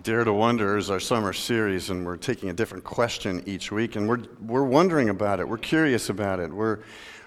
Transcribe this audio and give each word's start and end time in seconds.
Dare 0.00 0.24
to 0.24 0.32
Wonder 0.32 0.78
is 0.78 0.88
our 0.88 0.98
summer 0.98 1.34
series, 1.34 1.90
and 1.90 2.06
we're 2.06 2.16
taking 2.16 2.48
a 2.48 2.54
different 2.54 2.82
question 2.82 3.42
each 3.44 3.70
week, 3.70 3.94
and 3.94 4.08
we're, 4.08 4.22
we're 4.40 4.64
wondering 4.64 5.10
about 5.10 5.38
it. 5.38 5.46
We're 5.46 5.58
curious 5.58 6.08
about 6.08 6.40
it. 6.40 6.50
We're, 6.50 6.78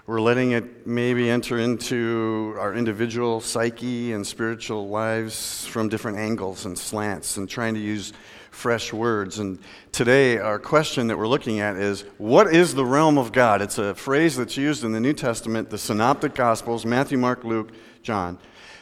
we're 0.07 0.19
letting 0.19 0.51
it 0.51 0.87
maybe 0.87 1.29
enter 1.29 1.59
into 1.59 2.55
our 2.57 2.73
individual 2.73 3.39
psyche 3.39 4.13
and 4.13 4.25
spiritual 4.25 4.89
lives 4.89 5.67
from 5.67 5.89
different 5.89 6.17
angles 6.17 6.65
and 6.65 6.75
slants, 6.75 7.37
and 7.37 7.47
trying 7.47 7.75
to 7.75 7.79
use 7.79 8.13
fresh 8.49 8.91
words. 8.91 9.37
And 9.37 9.59
today, 9.91 10.39
our 10.39 10.57
question 10.57 11.05
that 11.07 11.19
we're 11.19 11.27
looking 11.27 11.59
at 11.59 11.75
is 11.75 12.01
What 12.17 12.51
is 12.51 12.73
the 12.73 12.85
realm 12.85 13.19
of 13.19 13.31
God? 13.31 13.61
It's 13.61 13.77
a 13.77 13.93
phrase 13.93 14.35
that's 14.35 14.57
used 14.57 14.83
in 14.83 14.91
the 14.91 14.99
New 14.99 15.13
Testament, 15.13 15.69
the 15.69 15.77
Synoptic 15.77 16.33
Gospels, 16.33 16.83
Matthew, 16.83 17.19
Mark, 17.19 17.43
Luke, 17.43 17.69
John, 18.01 18.39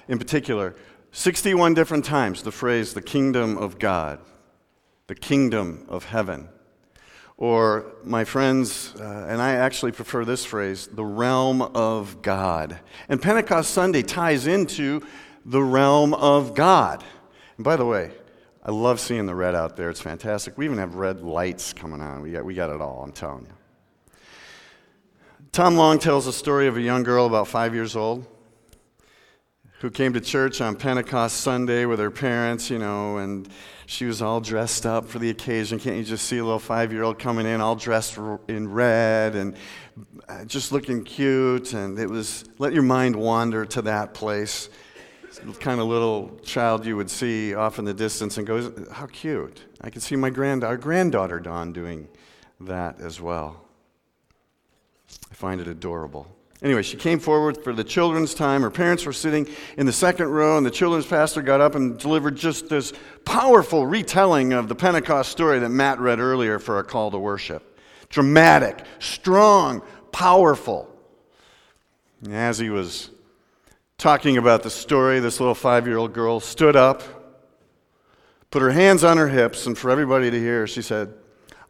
in 0.08 0.20
particular. 0.20 0.74
61 1.16 1.76
different 1.76 2.04
times 2.04 2.42
the 2.42 2.52
phrase 2.52 2.96
the 2.96 3.02
kingdom 3.02 3.56
of 3.56 3.78
God, 3.78 4.20
the 5.06 5.14
kingdom 5.14 5.86
of 5.88 6.06
heaven. 6.06 6.50
Or, 7.38 7.94
my 8.04 8.24
friends, 8.24 8.96
uh, 9.00 9.28
and 9.30 9.40
I 9.40 9.54
actually 9.54 9.92
prefer 9.92 10.26
this 10.26 10.44
phrase, 10.44 10.88
the 10.88 11.06
realm 11.06 11.62
of 11.62 12.24
God. 12.24 12.80
And 13.10 13.22
Pentecost 13.22 13.72
Sunday 13.72 14.02
ties 14.02 14.48
into 14.48 15.02
the 15.46 15.62
realm 15.62 16.16
of 16.16 16.56
God. 16.56 17.04
And 17.58 17.64
by 17.64 17.76
the 17.76 17.86
way, 17.86 18.12
I 18.64 18.72
love 18.72 19.00
seeing 19.00 19.28
the 19.28 19.36
red 19.36 19.54
out 19.54 19.78
there. 19.78 19.92
It's 19.92 20.02
fantastic. 20.02 20.58
We 20.58 20.66
even 20.66 20.80
have 20.80 20.96
red 20.96 21.22
lights 21.22 21.74
coming 21.74 22.02
on. 22.02 22.22
We 22.24 22.32
got, 22.32 22.44
we 22.44 22.56
got 22.56 22.72
it 22.72 22.82
all, 22.82 23.04
I'm 23.04 23.12
telling 23.12 23.46
you. 23.46 24.18
Tom 25.52 25.76
Long 25.76 26.00
tells 26.00 26.26
a 26.26 26.34
story 26.34 26.66
of 26.66 26.76
a 26.76 26.82
young 26.82 27.04
girl 27.04 27.28
about 27.28 27.48
five 27.48 27.76
years 27.76 27.96
old 27.96 28.26
who 29.84 29.92
came 29.92 30.14
to 30.14 30.22
church 30.22 30.62
on 30.62 30.78
Pentecost 30.78 31.42
Sunday 31.42 31.84
with 31.84 32.00
her 32.00 32.10
parents, 32.10 32.70
you 32.70 32.80
know, 32.80 33.18
and 33.18 33.50
she 33.86 34.06
was 34.06 34.22
all 34.22 34.40
dressed 34.40 34.86
up 34.86 35.10
for 35.10 35.20
the 35.20 35.30
occasion. 35.30 35.78
Can't 35.78 35.98
you 35.98 36.06
just 36.06 36.26
see 36.26 36.38
a 36.38 36.44
little 36.44 36.58
five 36.58 36.94
year 36.94 37.04
old 37.04 37.20
coming 37.20 37.46
in 37.46 37.60
all 37.60 37.76
dressed 37.76 38.18
in 38.48 38.72
red 38.72 39.36
and 39.36 39.58
uh, 40.30 40.46
just 40.46 40.72
looking 40.72 41.04
cute? 41.04 41.74
And 41.74 42.00
it 42.00 42.10
was, 42.10 42.46
let 42.60 42.72
your 42.72 42.84
mind 42.84 43.14
wander 43.18 43.66
to 43.66 43.82
that 43.82 44.14
place. 44.14 44.70
Kind 45.60 45.82
of 45.82 45.88
little 45.88 46.40
child 46.44 46.86
you 46.86 46.96
would 46.96 47.10
see 47.10 47.54
off 47.54 47.78
in 47.78 47.84
the 47.84 47.94
distance 47.94 48.38
and 48.38 48.48
go, 48.48 48.72
How 48.90 49.08
cute. 49.08 49.64
I 49.82 49.90
can 49.90 50.00
see 50.00 50.16
my 50.16 50.30
grand, 50.30 50.64
our 50.64 50.78
granddaughter 50.78 51.42
Dawn 51.42 51.74
doing 51.74 52.08
that 52.62 53.02
as 53.02 53.20
well. 53.20 53.66
I 55.30 55.34
find 55.34 55.60
it 55.60 55.68
adorable. 55.68 56.34
Anyway, 56.64 56.82
she 56.82 56.96
came 56.96 57.20
forward 57.20 57.62
for 57.62 57.74
the 57.74 57.84
children's 57.84 58.34
time. 58.34 58.62
Her 58.62 58.72
parents 58.72 59.06
were 59.06 59.12
sitting 59.12 59.48
in 59.78 59.86
the 59.86 59.92
second 59.92 60.30
row, 60.30 60.56
and 60.56 60.66
the 60.66 60.72
children's 60.72 61.06
pastor 61.06 61.42
got 61.42 61.60
up 61.60 61.76
and 61.76 62.00
delivered 62.00 62.38
just 62.38 62.70
this 62.70 62.94
powerful 63.26 63.86
retelling 63.86 64.54
of 64.54 64.70
the 64.70 64.76
Pentecost 64.76 65.30
story 65.30 65.60
that 65.60 65.70
Matt 65.70 66.00
read 66.00 66.20
earlier 66.20 66.60
for 66.60 66.80
a 66.80 66.84
call 66.84 67.12
to 67.12 67.20
worship. 67.20 67.78
Dramatic, 68.08 68.82
strong, 69.00 69.82
powerful. 70.14 70.90
And 72.24 72.34
as 72.34 72.60
he 72.60 72.70
was 72.70 73.10
talking 73.98 74.38
about 74.38 74.64
the 74.64 74.70
story, 74.70 75.20
this 75.20 75.42
little 75.42 75.56
five 75.56 75.86
year 75.86 75.98
old 75.98 76.14
girl 76.14 76.40
stood 76.40 76.78
up, 76.78 77.04
put 78.52 78.62
her 78.62 78.72
hands 78.72 79.04
on 79.04 79.18
her 79.18 79.28
hips, 79.28 79.66
and 79.66 79.78
for 79.78 79.92
everybody 79.92 80.32
to 80.32 80.40
hear, 80.40 80.66
she 80.66 80.82
said, 80.82 81.14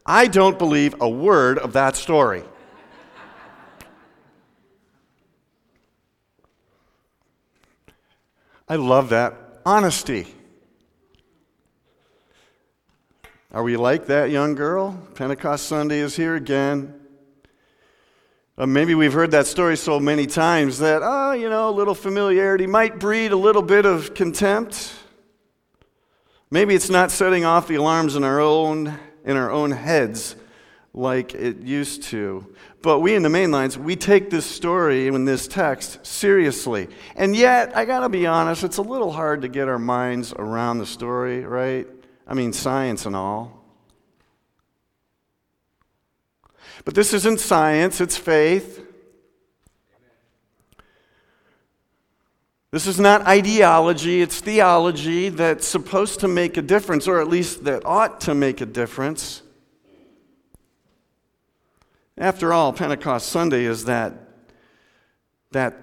I 0.06 0.28
don't 0.28 0.60
believe 0.60 0.94
a 1.02 1.10
word 1.10 1.58
of 1.58 1.74
that 1.74 1.96
story. 1.96 2.44
I 8.68 8.78
love 8.78 9.10
that 9.10 9.36
honesty. 9.66 10.26
Are 13.52 13.62
we 13.62 13.76
like 13.76 14.08
that 14.08 14.30
young 14.30 14.56
girl? 14.56 14.98
Pentecost 15.16 15.68
Sunday 15.68 16.00
is 16.00 16.16
here 16.16 16.36
again. 16.36 16.94
Uh, 18.58 18.66
maybe 18.66 18.96
we've 18.96 19.12
heard 19.12 19.32
that 19.32 19.48
story 19.48 19.76
so 19.76 20.00
many 20.00 20.26
times 20.26 20.80
that, 20.80 21.02
oh, 21.04 21.34
you 21.34 21.50
know, 21.50 21.70
a 21.70 21.72
little 21.72 21.94
familiarity 21.94 22.66
might 22.66 23.00
breed 23.00 23.34
a 23.34 23.36
little 23.36 23.62
bit 23.62 23.86
of 23.86 24.14
contempt. 24.14 24.94
Maybe 26.50 26.74
it's 26.74 26.90
not 26.90 27.12
setting 27.12 27.44
off 27.44 27.68
the 27.68 27.76
alarms 27.76 28.16
in 28.16 28.24
our 28.24 28.40
own, 28.40 28.98
in 29.26 29.36
our 29.36 29.52
own 29.52 29.72
heads 29.72 30.38
like 30.94 31.34
it 31.34 31.58
used 31.58 32.04
to. 32.04 32.56
But 32.84 33.00
we 33.00 33.16
in 33.16 33.24
the 33.24 33.30
main 33.30 33.50
lines, 33.50 33.78
we 33.78 33.96
take 33.96 34.30
this 34.30 34.46
story 34.46 35.08
and 35.08 35.26
this 35.26 35.48
text 35.48 36.06
seriously. 36.06 36.90
And 37.16 37.34
yet, 37.34 37.76
I 37.78 37.86
gotta 37.86 38.10
be 38.10 38.28
honest, 38.28 38.66
it's 38.66 38.76
a 38.76 38.82
little 38.82 39.14
hard 39.14 39.44
to 39.44 39.48
get 39.48 39.70
our 39.70 39.80
minds 39.80 40.34
around 40.34 40.80
the 40.80 40.86
story, 40.86 41.46
right? 41.46 41.88
I 42.28 42.34
mean, 42.34 42.52
science 42.52 43.06
and 43.06 43.16
all. 43.16 43.64
But 46.84 46.94
this 46.94 47.14
isn't 47.14 47.40
science, 47.40 48.02
it's 48.02 48.18
faith. 48.18 48.86
This 52.72 52.86
is 52.86 53.00
not 53.00 53.22
ideology, 53.22 54.22
it's 54.22 54.42
theology 54.42 55.30
that's 55.30 55.66
supposed 55.66 56.20
to 56.20 56.28
make 56.28 56.58
a 56.58 56.62
difference, 56.62 57.08
or 57.08 57.22
at 57.22 57.30
least 57.30 57.64
that 57.64 57.86
ought 57.86 58.20
to 58.22 58.36
make 58.36 58.60
a 58.60 58.66
difference. 58.66 59.43
After 62.18 62.54
all, 62.54 62.74
Pentecost 62.74 63.30
Sunday 63.30 63.66
is 63.66 63.86
that, 63.86 64.14
that 65.52 65.76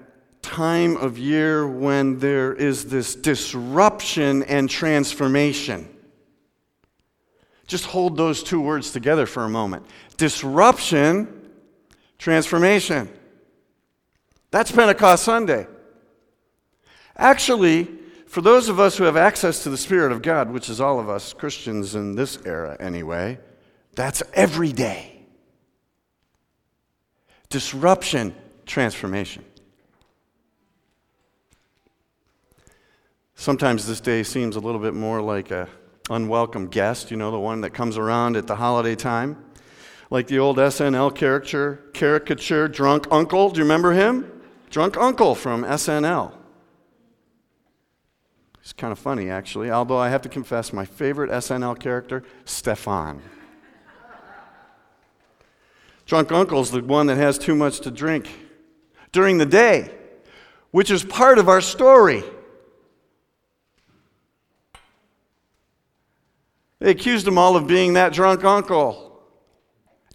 time 0.43 0.97
of 0.97 1.19
year 1.19 1.67
when 1.67 2.19
there 2.19 2.53
is 2.53 2.87
this 2.87 3.15
disruption 3.15 4.43
and 4.45 4.71
transformation. 4.71 5.89
Just 7.67 7.87
hold 7.87 8.17
those 8.17 8.43
two 8.43 8.61
words 8.61 8.91
together 8.91 9.27
for 9.27 9.45
a 9.45 9.49
moment 9.49 9.87
disruption, 10.17 11.51
transformation. 12.19 13.09
That's 14.51 14.73
Pentecost 14.73 15.25
Sunday. 15.25 15.67
Actually, 17.17 17.89
for 18.27 18.41
those 18.41 18.69
of 18.69 18.81
us 18.81 18.97
who 18.97 19.05
have 19.05 19.17
access 19.17 19.63
to 19.63 19.71
the 19.71 19.77
Spirit 19.77 20.11
of 20.13 20.23
God, 20.23 20.51
which 20.51 20.69
is 20.69 20.81
all 20.81 20.99
of 20.99 21.09
us 21.09 21.33
Christians 21.33 21.95
in 21.95 22.17
this 22.17 22.39
era 22.45 22.77
anyway, 22.81 23.39
that's 23.95 24.23
every 24.35 24.73
day 24.73 25.20
disruption, 27.51 28.35
transformation. 28.65 29.45
Sometimes 33.35 33.87
this 33.87 34.01
day 34.01 34.23
seems 34.23 34.57
a 34.57 34.61
little 34.61 34.81
bit 34.81 34.95
more 34.95 35.21
like 35.21 35.51
a 35.51 35.69
unwelcome 36.09 36.69
guest, 36.69 37.11
you 37.11 37.17
know, 37.17 37.31
the 37.31 37.39
one 37.39 37.61
that 37.63 37.71
comes 37.71 37.99
around 37.99 38.37
at 38.37 38.47
the 38.47 38.57
holiday 38.57 38.95
time. 38.95 39.45
Like 40.11 40.27
the 40.27 40.39
old 40.39 40.57
SNL 40.59 41.15
caricature, 41.15 41.81
caricature 41.93 42.69
Drunk 42.69 43.07
Uncle. 43.11 43.51
Do 43.51 43.59
you 43.59 43.65
remember 43.65 43.93
him? 43.93 44.31
Drunk 44.69 44.97
Uncle 44.97 45.35
from 45.35 45.63
SNL. 45.65 46.35
It's 48.61 48.73
kind 48.73 48.93
of 48.93 48.99
funny, 48.99 49.31
actually, 49.31 49.71
although 49.71 49.99
I 49.99 50.11
have 50.11 50.23
to 50.23 50.29
confess, 50.29 50.73
my 50.73 50.85
favorite 50.85 51.31
SNL 51.31 51.79
character, 51.79 52.23
Stefon. 52.45 53.21
Drunk 56.11 56.33
uncle's 56.33 56.73
the 56.73 56.83
one 56.83 57.07
that 57.07 57.19
has 57.19 57.39
too 57.39 57.55
much 57.55 57.79
to 57.83 57.91
drink 57.93 58.29
during 59.13 59.39
the 59.39 59.47
day, 59.47 59.93
which 60.73 60.91
is 60.91 61.05
part 61.05 61.39
of 61.39 61.49
our 61.49 61.61
story. 61.61 62.25
They 66.81 66.91
accused 66.91 67.29
him 67.29 67.39
all 67.39 67.55
of 67.55 67.69
being 67.69 67.93
that 67.93 68.13
drunk 68.13 68.43
uncle. 68.43 69.23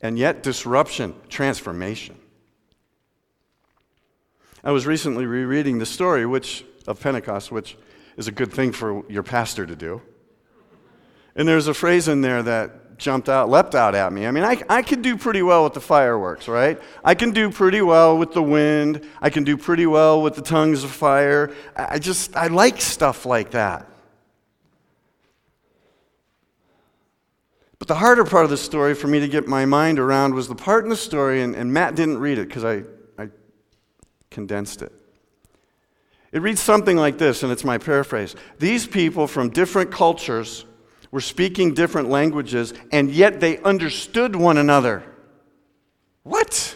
And 0.02 0.20
yet, 0.20 0.44
disruption, 0.44 1.16
transformation. 1.30 2.20
I 4.66 4.72
was 4.72 4.86
recently 4.86 5.26
rereading 5.26 5.80
the 5.80 5.86
story 5.86 6.26
which, 6.26 6.66
of 6.88 7.00
Pentecost, 7.00 7.54
which 7.54 7.78
is 8.18 8.28
a 8.28 8.34
good 8.34 8.52
thing 8.52 8.74
for 8.74 9.10
your 9.10 9.24
pastor 9.24 9.66
to 9.66 9.78
do. 9.78 10.02
And 11.38 11.48
there's 11.48 11.70
a 11.70 11.74
phrase 11.74 12.10
in 12.10 12.20
there 12.20 12.44
that 12.44 12.85
jumped 12.98 13.30
out, 13.30 13.50
leapt 13.50 13.76
out 13.76 13.96
at 13.96 14.12
me. 14.14 14.26
I 14.26 14.32
mean, 14.32 14.44
I, 14.44 14.62
I 14.70 14.82
can 14.82 15.02
do 15.02 15.18
pretty 15.18 15.42
well 15.42 15.64
with 15.64 15.74
the 15.74 15.82
fireworks, 15.82 16.48
right? 16.48 16.82
I 17.04 17.16
can 17.16 17.32
do 17.32 17.50
pretty 17.50 17.82
well 17.82 18.18
with 18.18 18.34
the 18.34 18.44
wind. 18.44 19.08
I 19.22 19.30
can 19.30 19.44
do 19.44 19.58
pretty 19.58 19.86
well 19.86 20.22
with 20.22 20.36
the 20.36 20.42
tongues 20.42 20.84
of 20.84 20.92
fire. 20.92 21.54
I 21.76 22.00
just, 22.00 22.36
I 22.36 22.48
like 22.48 22.80
stuff 22.82 23.26
like 23.26 23.52
that. 23.52 23.88
But 27.78 27.90
the 27.90 27.96
harder 27.96 28.24
part 28.24 28.46
of 28.46 28.50
the 28.50 28.58
story 28.58 28.96
for 28.96 29.08
me 29.08 29.20
to 29.20 29.28
get 29.28 29.48
my 29.48 29.66
mind 29.66 30.00
around 30.00 30.34
was 30.34 30.48
the 30.48 30.56
part 30.56 30.86
in 30.86 30.90
the 30.90 30.96
story, 30.96 31.42
and, 31.42 31.56
and 31.56 31.72
Matt 31.74 31.96
didn't 31.96 32.20
read 32.20 32.38
it 32.38 32.48
because 32.48 32.64
I, 32.64 32.84
I 33.22 33.30
condensed 34.32 34.82
it. 34.82 34.94
It 36.32 36.42
reads 36.42 36.62
something 36.62 36.98
like 36.98 37.18
this, 37.18 37.44
and 37.44 37.52
it's 37.52 37.64
my 37.64 37.78
paraphrase. 37.78 38.36
These 38.60 38.88
people 38.88 39.28
from 39.28 39.50
different 39.50 39.92
cultures 39.92 40.66
were 41.16 41.22
speaking 41.22 41.74
different 41.74 42.10
languages, 42.10 42.74
and 42.92 43.10
yet 43.10 43.40
they 43.40 43.58
understood 43.60 44.36
one 44.36 44.58
another. 44.58 45.02
What? 46.24 46.76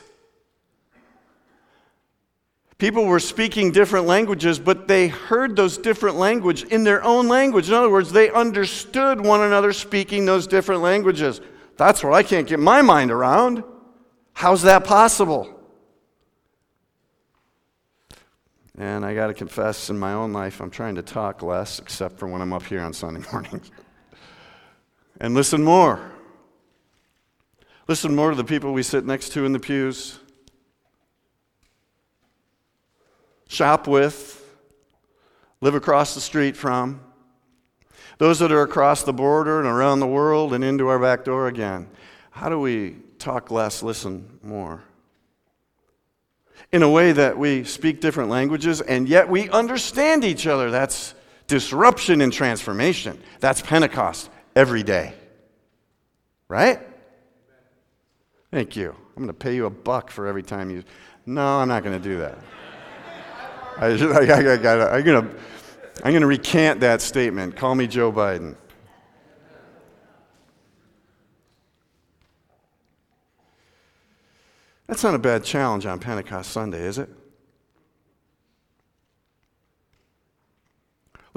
People 2.77 3.03
were 3.03 3.19
speaking 3.19 3.73
different 3.73 4.07
languages, 4.07 4.57
but 4.57 4.87
they 4.87 5.09
heard 5.09 5.57
those 5.57 5.77
different 5.77 6.15
language 6.15 6.63
in 6.63 6.85
their 6.85 7.03
own 7.03 7.27
language. 7.27 7.67
In 7.67 7.73
other 7.73 7.89
words, 7.89 8.13
they 8.13 8.31
understood 8.31 9.19
one 9.19 9.41
another 9.41 9.73
speaking 9.73 10.25
those 10.25 10.47
different 10.47 10.81
languages. 10.81 11.41
That's 11.75 12.01
what 12.01 12.13
I 12.13 12.23
can't 12.23 12.47
get 12.47 12.61
my 12.61 12.81
mind 12.81 13.11
around. 13.11 13.61
How's 14.31 14.61
that 14.61 14.85
possible? 14.85 15.53
And 18.77 19.03
I 19.03 19.13
got 19.13 19.27
to 19.27 19.33
confess, 19.33 19.89
in 19.89 19.99
my 19.99 20.13
own 20.13 20.31
life, 20.31 20.61
I'm 20.61 20.71
trying 20.71 20.95
to 20.95 21.01
talk 21.01 21.43
less, 21.43 21.79
except 21.79 22.17
for 22.17 22.29
when 22.29 22.41
I'm 22.41 22.53
up 22.53 22.63
here 22.63 22.79
on 22.79 22.93
Sunday 22.93 23.21
mornings. 23.33 23.69
And 25.19 25.33
listen 25.33 25.63
more. 25.63 26.11
Listen 27.87 28.15
more 28.15 28.29
to 28.29 28.35
the 28.35 28.43
people 28.43 28.71
we 28.71 28.83
sit 28.83 29.05
next 29.05 29.29
to 29.33 29.45
in 29.45 29.51
the 29.51 29.59
pews, 29.59 30.19
shop 33.47 33.87
with, 33.87 34.45
live 35.59 35.75
across 35.75 36.13
the 36.13 36.21
street 36.21 36.55
from, 36.55 37.01
those 38.19 38.39
that 38.39 38.51
are 38.51 38.61
across 38.61 39.03
the 39.03 39.13
border 39.13 39.59
and 39.59 39.67
around 39.67 39.99
the 39.99 40.07
world 40.07 40.53
and 40.53 40.63
into 40.63 40.87
our 40.87 40.99
back 40.99 41.25
door 41.25 41.47
again. 41.47 41.89
How 42.31 42.47
do 42.47 42.59
we 42.59 42.97
talk 43.17 43.49
less, 43.49 43.81
listen 43.81 44.39
more? 44.43 44.83
in 46.71 46.83
a 46.83 46.89
way 46.89 47.11
that 47.11 47.35
we 47.35 47.63
speak 47.63 47.99
different 47.99 48.29
languages 48.29 48.79
and 48.81 49.09
yet 49.09 49.27
we 49.27 49.49
understand 49.49 50.23
each 50.23 50.45
other. 50.45 50.69
That's 50.69 51.15
disruption 51.47 52.21
and 52.21 52.31
transformation. 52.31 53.19
That's 53.39 53.59
Pentecost 53.59 54.29
every 54.55 54.83
day. 54.83 55.13
Right? 56.47 56.79
Thank 58.51 58.75
you. 58.75 58.95
I'm 59.15 59.23
going 59.23 59.27
to 59.27 59.33
pay 59.33 59.55
you 59.55 59.65
a 59.65 59.69
buck 59.69 60.09
for 60.09 60.27
every 60.27 60.43
time 60.43 60.69
you. 60.69 60.83
No, 61.25 61.59
I'm 61.59 61.67
not 61.67 61.83
going 61.83 62.01
to 62.01 62.03
do 62.03 62.17
that. 62.17 62.37
I, 63.77 63.87
I, 63.87 63.91
I, 63.91 64.55
I, 64.55 64.97
I'm 64.97 65.03
going 65.03 65.35
I'm 66.03 66.11
going 66.11 66.21
to 66.21 66.27
recant 66.27 66.79
that 66.79 67.01
statement. 67.01 67.57
Call 67.57 67.75
me 67.75 67.85
Joe 67.85 68.11
Biden. 68.11 68.55
That's 74.87 75.03
not 75.03 75.13
a 75.13 75.19
bad 75.19 75.43
challenge 75.43 75.85
on 75.85 75.99
Pentecost 75.99 76.51
Sunday, 76.51 76.81
is 76.81 76.97
it? 76.97 77.09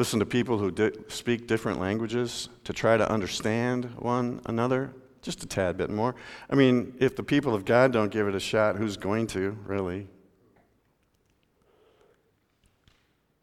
Listen 0.02 0.18
to 0.18 0.26
people 0.26 0.58
who 0.58 0.72
di- 0.72 0.90
speak 1.06 1.46
different 1.46 1.78
languages 1.78 2.48
to 2.64 2.72
try 2.72 2.96
to 2.96 3.08
understand 3.08 3.84
one 4.00 4.40
another 4.46 4.92
just 5.20 5.44
a 5.44 5.46
tad 5.46 5.76
bit 5.76 5.90
more. 5.90 6.16
I 6.50 6.56
mean, 6.56 6.96
if 6.98 7.14
the 7.14 7.22
people 7.22 7.54
of 7.54 7.64
God 7.64 7.92
don't 7.92 8.10
give 8.10 8.26
it 8.26 8.34
a 8.34 8.40
shot, 8.40 8.74
who's 8.74 8.96
going 8.96 9.28
to, 9.28 9.56
really? 9.64 10.08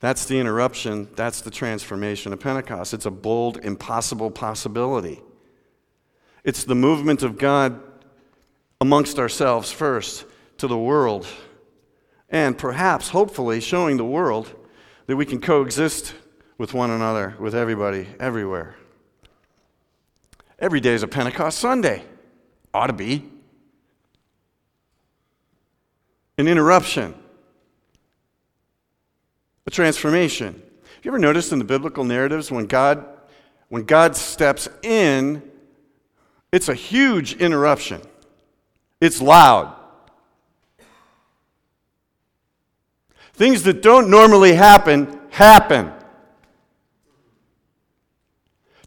That's 0.02 0.26
the 0.26 0.38
interruption. 0.38 1.08
That's 1.16 1.40
the 1.40 1.50
transformation 1.50 2.34
of 2.34 2.42
Pentecost. 2.42 2.94
It's 2.94 3.06
a 3.06 3.10
bold, 3.10 3.60
impossible 3.64 4.30
possibility. 4.30 5.22
It's 6.44 6.66
the 6.66 6.76
movement 6.76 7.24
of 7.24 7.38
God 7.38 7.82
amongst 8.82 9.18
ourselves 9.18 9.72
first 9.72 10.26
to 10.58 10.68
the 10.68 10.78
world, 10.78 11.26
and 12.30 12.58
perhaps, 12.58 13.08
hopefully, 13.08 13.62
showing 13.62 13.96
the 13.96 14.04
world 14.04 14.54
that 15.06 15.16
we 15.16 15.26
can 15.26 15.40
coexist 15.40 16.16
with 16.60 16.74
one 16.74 16.92
another, 16.92 17.34
with 17.40 17.56
everybody, 17.56 18.06
everywhere. 18.20 18.76
Every 20.60 20.82
day 20.82 20.94
is 20.94 21.02
a 21.02 21.08
Pentecost 21.08 21.58
Sunday. 21.58 22.04
Ought 22.74 22.88
to 22.88 22.94
be. 22.94 23.28
An 26.38 26.48
interruption, 26.48 27.16
a 29.66 29.72
transformation. 29.72 30.54
Have 30.54 31.06
you 31.06 31.12
ever 31.12 31.20
noticed 31.20 31.52
in 31.52 31.60
the 31.60 31.66
biblical 31.66 32.04
narratives 32.04 32.52
when 32.52 32.66
God, 32.66 33.06
when 33.70 33.84
God 33.84 34.16
steps 34.16 34.70
in, 34.84 35.42
it's 36.52 36.70
a 36.70 36.74
huge 36.74 37.34
interruption. 37.34 38.02
It's 39.02 39.22
loud. 39.22 39.76
Things 43.34 43.64
that 43.64 43.82
don't 43.82 44.10
normally 44.10 44.54
happen, 44.54 45.20
happen. 45.30 45.94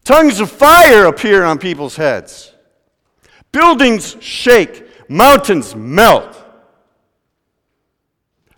Tongues 0.03 0.39
of 0.39 0.51
fire 0.51 1.05
appear 1.05 1.43
on 1.43 1.57
people's 1.57 1.95
heads. 1.95 2.53
Buildings 3.51 4.17
shake. 4.19 5.09
Mountains 5.09 5.75
melt. 5.75 6.37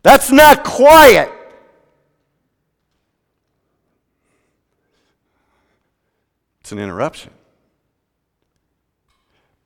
That's 0.02 0.32
not 0.32 0.64
quiet. 0.64 1.32
It's 6.62 6.72
an 6.72 6.80
interruption. 6.80 7.32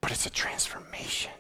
But 0.02 0.12
it's 0.12 0.26
a 0.26 0.30
transformation. 0.30 1.32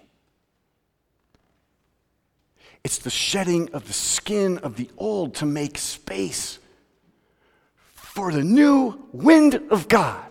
It's 2.83 2.97
the 2.97 3.09
shedding 3.09 3.69
of 3.74 3.88
the 3.88 3.94
skin 3.94 4.57
of 4.59 4.77
the 4.77 4.89
old 4.97 5.35
to 5.35 5.45
make 5.45 5.77
space 5.77 6.59
for 7.94 8.31
the 8.31 8.44
new 8.44 9.07
wind 9.12 9.56
of 9.69 9.88
God. 9.88 10.29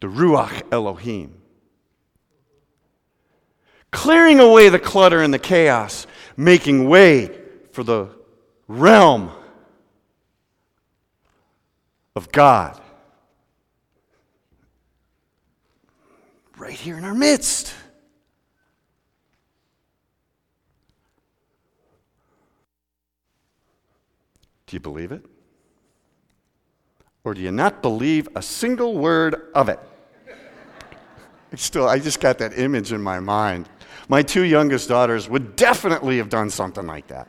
The 0.00 0.06
Ruach 0.06 0.62
Elohim. 0.72 1.36
Clearing 3.90 4.40
away 4.40 4.68
the 4.68 4.78
clutter 4.78 5.22
and 5.22 5.34
the 5.34 5.38
chaos, 5.38 6.06
making 6.36 6.88
way 6.88 7.38
for 7.72 7.82
the 7.82 8.08
realm 8.66 9.30
of 12.14 12.30
God. 12.32 12.80
Right 16.56 16.72
here 16.72 16.96
in 16.96 17.04
our 17.04 17.14
midst. 17.14 17.74
Do 24.66 24.76
you 24.76 24.80
believe 24.80 25.10
it? 25.10 25.24
Or 27.24 27.34
do 27.34 27.40
you 27.40 27.50
not 27.50 27.82
believe 27.82 28.28
a 28.36 28.42
single 28.42 28.96
word 28.96 29.50
of 29.54 29.68
it? 29.68 29.80
Still, 31.56 31.88
I 31.88 31.98
just 31.98 32.20
got 32.20 32.38
that 32.38 32.58
image 32.58 32.92
in 32.92 33.02
my 33.02 33.18
mind. 33.18 33.68
My 34.08 34.22
two 34.22 34.44
youngest 34.44 34.88
daughters 34.88 35.28
would 35.28 35.56
definitely 35.56 36.18
have 36.18 36.28
done 36.28 36.50
something 36.50 36.86
like 36.86 37.08
that. 37.08 37.28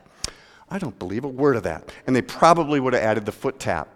I 0.68 0.78
don't 0.78 0.98
believe 0.98 1.24
a 1.24 1.28
word 1.28 1.56
of 1.56 1.64
that. 1.64 1.92
And 2.06 2.14
they 2.14 2.22
probably 2.22 2.80
would 2.80 2.94
have 2.94 3.02
added 3.02 3.26
the 3.26 3.32
foot 3.32 3.58
tap. 3.58 3.88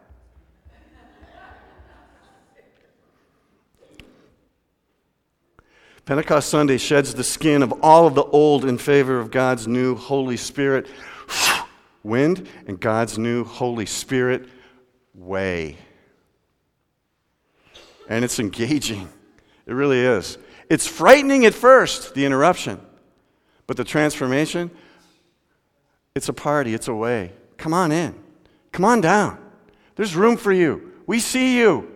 Pentecost 6.04 6.49
Sunday 6.50 6.78
sheds 6.78 7.14
the 7.14 7.25
skin 7.25 7.64
of 7.64 7.73
all 7.83 8.06
of 8.06 8.14
the 8.14 8.23
old 8.23 8.64
in 8.64 8.78
favor 8.78 9.18
of 9.18 9.33
God's 9.33 9.66
new 9.66 9.97
Holy 9.97 10.37
Spirit 10.37 10.87
wind 12.04 12.49
and 12.68 12.78
God's 12.78 13.18
new 13.18 13.42
Holy 13.42 13.87
Spirit 13.87 14.49
way. 15.14 15.76
And 18.09 18.25
it's 18.25 18.38
engaging. 18.38 19.09
It 19.66 19.73
really 19.73 20.00
is. 20.00 20.38
It's 20.70 20.87
frightening 20.87 21.44
at 21.44 21.54
first, 21.54 22.14
the 22.14 22.25
interruption, 22.25 22.80
but 23.66 23.76
the 23.76 23.85
transformation, 23.85 24.70
it's 26.14 26.28
a 26.28 26.32
party, 26.32 26.73
it's 26.75 26.88
a 26.88 26.94
way. 26.94 27.32
Come 27.56 27.75
on 27.75 27.92
in. 27.92 28.14
Come 28.73 28.85
on 28.85 29.00
down. 29.00 29.38
There's 29.96 30.14
room 30.14 30.37
for 30.37 30.52
you. 30.52 30.92
We 31.06 31.20
see 31.20 31.58
you. 31.58 31.92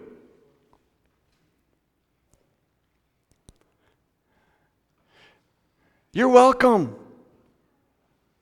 You're 6.12 6.29
welcome. 6.29 6.97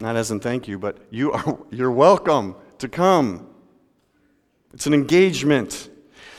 Not 0.00 0.16
as 0.16 0.30
in 0.30 0.40
thank 0.40 0.68
you, 0.68 0.78
but 0.78 0.98
you 1.10 1.32
are, 1.32 1.58
you're 1.70 1.90
welcome 1.90 2.54
to 2.78 2.88
come. 2.88 3.46
It's 4.72 4.86
an 4.86 4.94
engagement. 4.94 5.90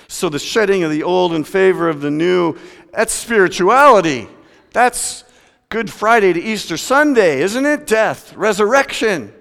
So 0.10 0.28
the 0.28 0.40
shedding 0.40 0.84
of 0.84 0.90
the 0.90 1.04
old 1.04 1.34
in 1.34 1.44
favor 1.44 1.88
of 1.88 2.02
the 2.02 2.10
new, 2.10 2.56
that's 2.92 3.14
spirituality. 3.14 4.28
That's 4.74 5.24
Good 5.70 5.92
Friday 5.92 6.34
to 6.34 6.42
Easter 6.42 6.78
Sunday, 6.78 7.44
isn't 7.44 7.64
it? 7.64 7.86
Death, 7.86 8.36
resurrection. 8.36 9.32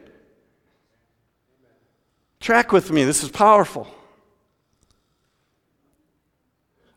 Track 2.38 2.70
with 2.70 2.92
me, 2.92 3.04
this 3.04 3.22
is 3.22 3.30
powerful. 3.30 3.88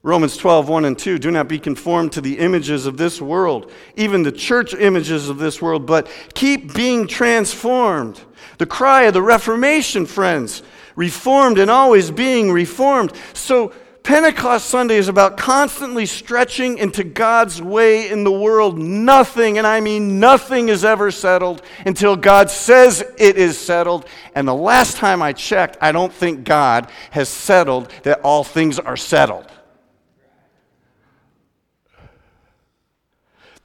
Romans 0.04 0.36
12, 0.36 0.68
1 0.68 0.84
and 0.84 1.00
2. 1.00 1.18
Do 1.18 1.32
not 1.32 1.48
be 1.48 1.58
conformed 1.58 2.12
to 2.12 2.22
the 2.22 2.40
images 2.40 2.86
of 2.86 2.98
this 2.98 3.22
world, 3.22 3.72
even 3.96 4.24
the 4.24 4.34
church 4.34 4.74
images 4.74 5.30
of 5.30 5.38
this 5.38 5.62
world, 5.62 5.86
but 5.86 6.10
keep 6.34 6.74
being 6.74 7.08
transformed. 7.08 8.20
The 8.58 8.66
cry 8.66 9.04
of 9.04 9.13
the 9.13 9.22
Reformation, 9.22 10.06
friends, 10.06 10.62
reformed 11.01 11.58
and 11.58 11.72
always 11.72 12.12
being 12.12 12.51
reformed. 12.51 13.12
So 13.34 13.74
Pentecost 14.03 14.67
Sunday 14.67 14.98
is 14.98 15.08
about 15.08 15.36
constantly 15.36 16.05
stretching 16.05 16.77
into 16.77 17.03
God's 17.03 17.60
way 17.60 18.08
in 18.08 18.24
the 18.24 18.31
world. 18.31 18.77
Nothing, 18.77 19.58
and 19.58 19.65
I 19.65 19.79
mean 19.79 20.20
nothing, 20.20 20.70
is 20.70 20.86
ever 20.86 21.10
settled 21.10 21.63
until 21.88 22.15
God 22.15 22.51
says 22.51 23.03
it 23.17 23.36
is 23.36 23.58
settled. 23.58 24.05
And 24.36 24.48
the 24.48 24.53
last 24.53 24.98
time 24.98 25.24
I 25.24 25.34
checked, 25.34 25.75
I 25.81 25.91
don't 25.91 26.13
think 26.13 26.43
God 26.43 26.91
has 27.10 27.29
settled 27.29 27.91
that 28.03 28.22
all 28.22 28.43
things 28.43 28.77
are 28.77 28.98
settled. 28.98 29.48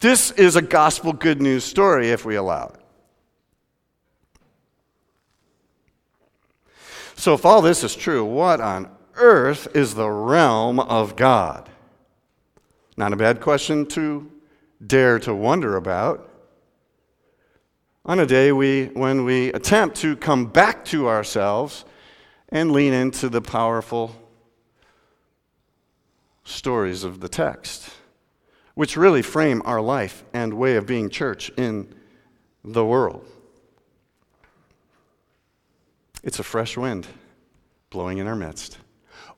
This 0.01 0.31
is 0.31 0.57
a 0.57 0.63
gospel 0.63 1.13
good 1.13 1.43
news 1.43 1.65
story 1.65 2.09
if 2.09 2.25
we 2.25 2.37
allow 2.37 2.69
it. 2.69 2.86
So, 7.17 7.33
if 7.33 7.47
all 7.47 7.63
this 7.63 7.83
is 7.83 7.97
true, 7.97 8.25
what 8.25 8.61
on 8.61 8.91
earth 9.15 9.69
is 9.75 9.95
the 9.95 10.09
realm 10.09 10.79
of 10.79 11.17
God? 11.17 11.69
Not 12.97 13.15
a 13.15 13.17
bad 13.17 13.41
question 13.41 13.87
to 13.87 14.31
dare 14.87 15.19
to 15.21 15.35
wonder 15.35 15.77
about. 15.77 16.31
On 18.05 18.21
a 18.21 18.27
day 18.27 18.53
we, 18.53 18.87
when 18.93 19.25
we 19.25 19.53
attempt 19.53 19.97
to 19.97 20.15
come 20.15 20.47
back 20.47 20.85
to 20.87 21.09
ourselves 21.09 21.87
and 22.51 22.71
lean 22.71 22.93
into 22.93 23.29
the 23.29 23.41
powerful 23.41 24.15
stories 26.45 27.03
of 27.03 27.21
the 27.21 27.29
text, 27.29 27.91
which 28.75 28.97
really 28.97 29.23
frame 29.23 29.63
our 29.65 29.81
life 29.81 30.23
and 30.33 30.55
way 30.55 30.77
of 30.77 30.87
being 30.87 31.09
church 31.09 31.51
in 31.57 31.93
the 32.63 32.85
world. 32.85 33.27
It's 36.27 36.41
a 36.41 36.43
fresh 36.43 36.77
wind 36.77 37.07
blowing 37.89 38.19
in 38.19 38.27
our 38.27 38.35
midst, 38.35 38.79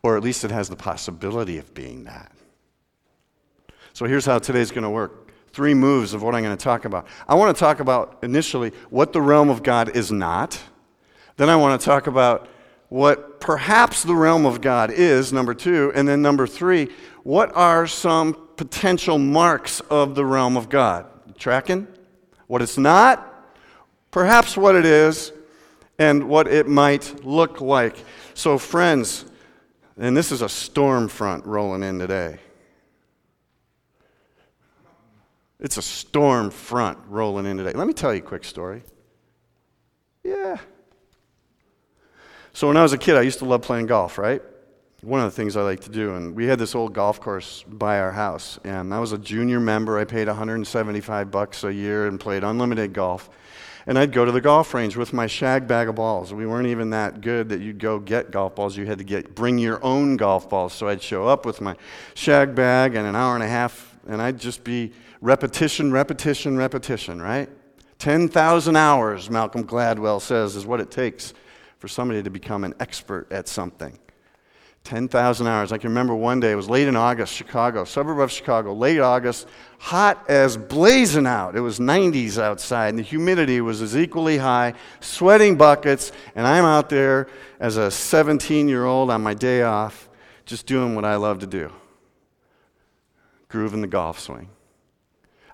or 0.03 0.17
at 0.17 0.23
least 0.23 0.43
it 0.43 0.51
has 0.51 0.71
the 0.71 0.77
possibility 0.77 1.59
of 1.59 1.75
being 1.75 2.05
that. 2.05 2.33
So 3.93 4.07
here's 4.07 4.25
how 4.25 4.39
today's 4.39 4.71
going 4.71 4.85
to 4.85 4.91
work 4.91 5.31
three 5.53 5.75
moves 5.75 6.15
of 6.15 6.23
what 6.23 6.35
I'm 6.35 6.43
going 6.43 6.57
to 6.57 6.65
talk 6.65 6.87
about. 6.87 7.07
I 7.29 7.35
want 7.35 7.55
to 7.55 7.61
talk 7.61 7.81
about 7.81 8.19
initially 8.23 8.73
what 8.89 9.13
the 9.13 9.21
realm 9.21 9.51
of 9.51 9.63
God 9.63 9.95
is 9.97 10.11
not. 10.11 10.59
Then 11.37 11.51
I 11.51 11.57
want 11.57 11.79
to 11.79 11.85
talk 11.85 12.07
about 12.07 12.49
what 12.89 13.39
perhaps 13.39 14.03
the 14.03 14.15
realm 14.15 14.47
of 14.47 14.63
God 14.63 14.91
is, 14.91 15.31
number 15.31 15.53
two. 15.53 15.93
And 15.95 16.09
then 16.09 16.23
number 16.23 16.47
three, 16.47 16.89
what 17.23 17.55
are 17.55 17.87
some 17.87 18.35
potential 18.57 19.19
marks 19.19 19.81
of 19.91 20.15
the 20.15 20.25
realm 20.25 20.57
of 20.57 20.71
God? 20.71 21.05
Tracking? 21.37 21.87
What 22.47 22.63
it's 22.63 22.79
not, 22.79 23.47
perhaps 24.11 24.57
what 24.57 24.75
it 24.75 24.87
is, 24.87 25.33
and 25.99 26.29
what 26.29 26.47
it 26.47 26.69
might 26.69 27.25
look 27.25 27.61
like. 27.61 27.97
So, 28.35 28.57
friends, 28.59 29.25
and 29.99 30.17
this 30.17 30.31
is 30.31 30.43
a 30.43 30.49
storm 30.49 31.09
front 31.09 31.45
rolling 31.45 31.83
in 31.83 31.99
today. 31.99 32.39
It's 35.61 35.77
a 35.77 35.83
storm 35.83 36.51
front 36.51 36.99
rolling 37.09 37.47
in 37.47 37.57
today. 37.57 37.73
Let 37.73 37.89
me 37.89 37.93
tell 37.93 38.15
you 38.15 38.21
a 38.21 38.27
quick 38.27 38.45
story. 38.45 38.83
Yeah. 40.23 40.59
So, 42.53 42.69
when 42.69 42.77
I 42.77 42.83
was 42.83 42.93
a 42.93 42.99
kid, 42.99 43.17
I 43.17 43.23
used 43.23 43.41
to 43.41 43.45
love 43.45 43.63
playing 43.63 43.87
golf, 43.87 44.19
right? 44.19 44.41
One 45.03 45.21
of 45.21 45.27
the 45.27 45.37
things 45.37 45.57
I 45.57 45.63
like 45.63 45.81
to 45.81 45.91
do. 45.91 46.15
And 46.15 46.35
we 46.35 46.47
had 46.47 46.59
this 46.59 46.75
old 46.75 46.93
golf 46.93 47.21
course 47.21 47.65
by 47.69 48.01
our 48.01 48.13
house. 48.13 48.59
And 48.65 48.93
I 48.93 48.99
was 48.99 49.13
a 49.13 49.19
junior 49.19 49.61
member. 49.61 49.97
I 49.97 50.05
paid 50.05 50.27
175 50.27 51.31
bucks 51.31 51.63
a 51.63 51.73
year 51.73 52.09
and 52.09 52.19
played 52.19 52.43
unlimited 52.43 52.93
golf. 52.93 53.31
And 53.89 53.99
I'd 53.99 54.13
go 54.13 54.27
to 54.27 54.31
the 54.31 54.43
golf 54.43 54.75
range 54.75 54.99
with 54.99 55.15
my 55.15 55.27
shag 55.27 55.67
bag 55.67 55.89
of 55.89 55.95
balls. 55.95 56.35
We 56.35 56.47
weren't 56.47 56.69
even 56.69 56.91
that 56.91 57.23
good 57.23 57.49
that 57.49 57.61
you'd 57.63 57.79
go 57.79 57.99
get 57.99 58.31
golf 58.31 58.55
balls. 58.55 58.77
You 58.77 58.85
had 58.85 58.99
to 58.99 59.05
get 59.05 59.35
bring 59.35 59.57
your 59.57 59.83
own 59.83 60.19
golf 60.19 60.51
balls. 60.51 60.75
So 60.75 60.89
I'd 60.89 61.01
show 61.01 61.27
up 61.27 61.47
with 61.47 61.63
my 61.63 61.75
shag 62.13 62.55
bag 62.55 62.95
and 62.95 63.07
an 63.07 63.17
hour 63.17 63.35
and 63.35 63.43
a 63.43 63.49
half, 63.49 63.99
and 64.07 64.21
I'd 64.21 64.39
just 64.39 64.63
be 64.63 64.93
repetition, 65.23 65.91
repetition, 65.91 66.59
repetition, 66.59 67.23
right? 67.23 67.49
10,000 67.99 68.77
hours, 68.77 69.31
Malcolm 69.31 69.65
Gladwell 69.65 70.21
says, 70.21 70.55
is 70.55 70.67
what 70.67 70.81
it 70.81 70.91
takes 70.91 71.33
for 71.79 71.89
somebody 71.89 72.23
to 72.23 72.31
become 72.31 72.65
an 72.65 72.75
expert 72.81 73.27
at 73.33 73.49
something. 73.49 73.99
10,000 74.89 75.47
hours. 75.47 75.71
I 75.71 75.77
can 75.77 75.91
remember 75.91 76.15
one 76.15 76.41
day, 76.41 76.53
it 76.53 76.55
was 76.55 76.71
late 76.71 76.89
in 76.89 76.97
August, 76.97 77.35
Chicago, 77.35 77.85
suburb 77.85 78.21
of 78.21 78.33
Chicago, 78.33 78.73
late 78.73 79.01
August, 79.01 79.47
hot 79.79 80.25
as 80.31 80.57
blazing 80.57 81.27
out. 81.27 81.57
It 81.57 81.61
was 81.61 81.79
90s 81.79 82.39
outside, 82.39 82.89
and 82.89 82.99
the 82.99 83.03
humidity 83.03 83.61
was 83.61 83.83
as 83.83 83.95
equally 83.95 84.39
high, 84.39 84.73
sweating 85.01 85.59
buckets, 85.59 86.11
and 86.35 86.47
I'm 86.47 86.65
out 86.65 86.89
there 86.89 87.29
as 87.61 87.77
a 87.77 87.91
17 87.91 88.67
year 88.67 88.87
old 88.87 89.11
on 89.11 89.23
my 89.23 89.35
day 89.35 89.61
off, 89.61 90.09
just 90.47 90.65
doing 90.65 90.95
what 90.95 91.05
I 91.05 91.17
love 91.17 91.41
to 91.41 91.47
do 91.47 91.71
grooving 93.49 93.83
the 93.83 93.87
golf 93.87 94.19
swing. 94.19 94.49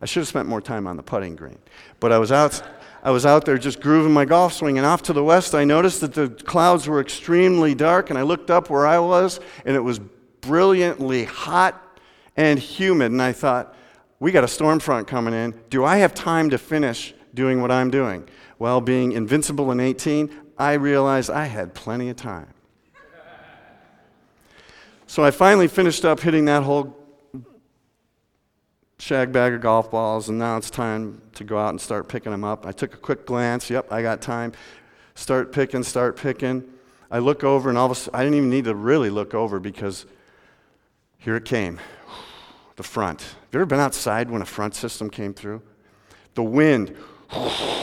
I 0.00 0.06
should 0.06 0.20
have 0.20 0.28
spent 0.28 0.48
more 0.48 0.60
time 0.60 0.86
on 0.86 0.96
the 0.96 1.02
putting 1.02 1.34
green, 1.34 1.58
but 1.98 2.12
I 2.12 2.18
was 2.18 2.30
out. 2.30 2.62
I 3.04 3.10
was 3.10 3.26
out 3.26 3.44
there 3.44 3.58
just 3.58 3.80
grooving 3.80 4.12
my 4.12 4.24
golf 4.24 4.54
swing, 4.54 4.78
and 4.78 4.86
off 4.86 5.02
to 5.02 5.12
the 5.12 5.22
west, 5.22 5.54
I 5.54 5.64
noticed 5.64 6.00
that 6.00 6.14
the 6.14 6.30
clouds 6.30 6.88
were 6.88 7.00
extremely 7.00 7.74
dark, 7.74 8.08
and 8.08 8.18
I 8.18 8.22
looked 8.22 8.50
up 8.50 8.70
where 8.70 8.86
I 8.86 8.98
was, 8.98 9.40
and 9.66 9.76
it 9.76 9.80
was 9.80 10.00
brilliantly 10.40 11.24
hot 11.24 12.00
and 12.34 12.58
humid. 12.58 13.12
And 13.12 13.20
I 13.20 13.32
thought, 13.32 13.76
we 14.20 14.32
got 14.32 14.42
a 14.42 14.48
storm 14.48 14.80
front 14.80 15.06
coming 15.06 15.34
in. 15.34 15.52
Do 15.68 15.84
I 15.84 15.98
have 15.98 16.14
time 16.14 16.48
to 16.48 16.56
finish 16.56 17.12
doing 17.34 17.60
what 17.60 17.70
I'm 17.70 17.90
doing? 17.90 18.26
Well, 18.58 18.80
being 18.80 19.12
invincible 19.12 19.70
in 19.70 19.80
18, 19.80 20.30
I 20.56 20.72
realized 20.72 21.28
I 21.28 21.44
had 21.44 21.74
plenty 21.74 22.08
of 22.08 22.16
time. 22.16 22.48
So 25.06 25.22
I 25.22 25.30
finally 25.30 25.68
finished 25.68 26.06
up 26.06 26.20
hitting 26.20 26.46
that 26.46 26.62
whole 26.62 26.96
shag 28.98 29.32
bag 29.32 29.52
of 29.52 29.60
golf 29.60 29.90
balls, 29.90 30.28
and 30.28 30.38
now 30.38 30.56
it's 30.56 30.70
time 30.70 31.20
to 31.34 31.44
go 31.44 31.58
out 31.58 31.70
and 31.70 31.80
start 31.80 32.08
picking 32.08 32.32
them 32.32 32.44
up. 32.44 32.66
I 32.66 32.72
took 32.72 32.94
a 32.94 32.98
quick 32.98 33.26
glance. 33.26 33.70
Yep, 33.70 33.92
I 33.92 34.02
got 34.02 34.20
time. 34.20 34.52
Start 35.14 35.52
picking, 35.52 35.82
start 35.82 36.16
picking. 36.16 36.64
I 37.10 37.18
look 37.18 37.44
over, 37.44 37.68
and 37.68 37.78
all 37.78 37.86
of 37.86 37.92
a 37.92 37.94
sudden, 37.94 38.18
I 38.18 38.24
didn't 38.24 38.36
even 38.38 38.50
need 38.50 38.64
to 38.64 38.74
really 38.74 39.10
look 39.10 39.34
over 39.34 39.60
because 39.60 40.06
here 41.18 41.36
it 41.36 41.44
came 41.44 41.80
the 42.76 42.82
front. 42.82 43.22
Have 43.22 43.36
you 43.52 43.60
ever 43.60 43.66
been 43.66 43.80
outside 43.80 44.30
when 44.30 44.42
a 44.42 44.46
front 44.46 44.74
system 44.74 45.10
came 45.10 45.34
through? 45.34 45.62
The 46.34 46.42
wind. 46.42 46.96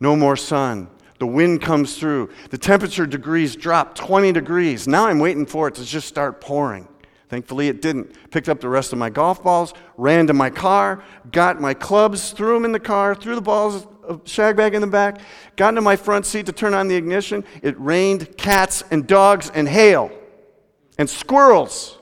No 0.00 0.16
more 0.16 0.34
sun. 0.36 0.88
The 1.20 1.28
wind 1.28 1.62
comes 1.62 1.96
through. 1.96 2.30
The 2.50 2.58
temperature 2.58 3.06
degrees 3.06 3.54
drop 3.54 3.94
20 3.94 4.32
degrees. 4.32 4.88
Now 4.88 5.06
I'm 5.06 5.20
waiting 5.20 5.46
for 5.46 5.68
it 5.68 5.76
to 5.76 5.84
just 5.84 6.08
start 6.08 6.40
pouring. 6.40 6.88
Thankfully, 7.32 7.68
it 7.68 7.80
didn't. 7.80 8.30
Picked 8.30 8.50
up 8.50 8.60
the 8.60 8.68
rest 8.68 8.92
of 8.92 8.98
my 8.98 9.08
golf 9.08 9.42
balls, 9.42 9.72
ran 9.96 10.26
to 10.26 10.34
my 10.34 10.50
car, 10.50 11.02
got 11.30 11.62
my 11.62 11.72
clubs, 11.72 12.32
threw 12.32 12.52
them 12.52 12.66
in 12.66 12.72
the 12.72 12.78
car, 12.78 13.14
threw 13.14 13.34
the 13.34 13.40
balls, 13.40 13.86
a 14.06 14.20
shag 14.26 14.54
bag 14.54 14.74
in 14.74 14.82
the 14.82 14.86
back, 14.86 15.18
got 15.56 15.70
into 15.70 15.80
my 15.80 15.96
front 15.96 16.26
seat 16.26 16.44
to 16.44 16.52
turn 16.52 16.74
on 16.74 16.88
the 16.88 16.94
ignition. 16.94 17.42
It 17.62 17.74
rained 17.80 18.36
cats 18.36 18.84
and 18.90 19.06
dogs 19.06 19.50
and 19.54 19.66
hail 19.66 20.10
and 20.98 21.08
squirrels 21.08 21.98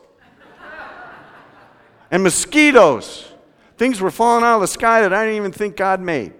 and 2.11 2.25
mosquitoes. 2.25 3.33
Things 3.77 4.01
were 4.01 4.11
falling 4.11 4.43
out 4.43 4.57
of 4.57 4.63
the 4.63 4.67
sky 4.67 5.03
that 5.03 5.13
I 5.13 5.25
didn't 5.27 5.37
even 5.37 5.53
think 5.53 5.77
God 5.77 6.01
made. 6.01 6.35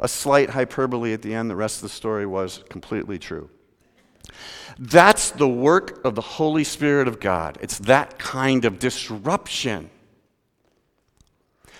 A 0.00 0.08
slight 0.08 0.48
hyperbole 0.48 1.12
at 1.12 1.20
the 1.20 1.34
end, 1.34 1.50
the 1.50 1.56
rest 1.56 1.76
of 1.76 1.82
the 1.82 1.94
story 1.94 2.24
was 2.24 2.64
completely 2.70 3.18
true. 3.18 3.50
That's 4.78 5.30
the 5.30 5.48
work 5.48 6.04
of 6.04 6.14
the 6.14 6.20
Holy 6.20 6.64
Spirit 6.64 7.08
of 7.08 7.18
God. 7.18 7.58
It's 7.60 7.78
that 7.80 8.18
kind 8.18 8.64
of 8.64 8.78
disruption 8.78 9.90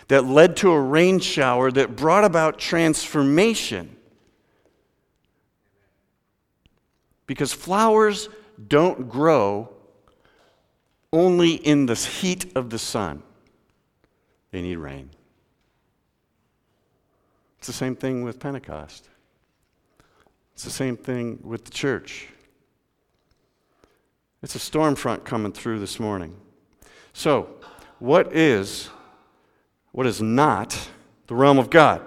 that 0.09 0.25
led 0.25 0.57
to 0.57 0.73
a 0.73 0.81
rain 0.81 1.21
shower 1.21 1.71
that 1.71 1.95
brought 1.95 2.25
about 2.25 2.59
transformation. 2.59 3.95
Because 7.27 7.53
flowers 7.53 8.29
don't 8.67 9.09
grow 9.09 9.69
only 11.13 11.53
in 11.53 11.87
the 11.87 11.95
heat 11.95 12.57
of 12.57 12.71
the 12.71 12.79
sun, 12.79 13.23
they 14.51 14.63
need 14.63 14.77
rain. 14.77 15.11
It's 17.59 17.67
the 17.67 17.73
same 17.73 17.97
thing 17.97 18.25
with 18.25 18.41
Pentecost, 18.41 19.09
it's 20.55 20.65
the 20.65 20.71
same 20.71 20.97
thing 20.97 21.39
with 21.43 21.65
the 21.65 21.71
church. 21.71 22.29
It's 24.43 24.55
a 24.55 24.61
storm 24.61 24.95
front 24.95 25.25
coming 25.25 25.53
through 25.53 25.81
this 25.81 25.99
morning. 25.99 26.37
So, 27.13 27.49
what 27.99 28.35
is 28.35 28.89
what 29.91 30.07
is 30.07 30.23
not 30.23 30.89
the 31.27 31.35
realm 31.35 31.59
of 31.59 31.71
God? 31.71 32.03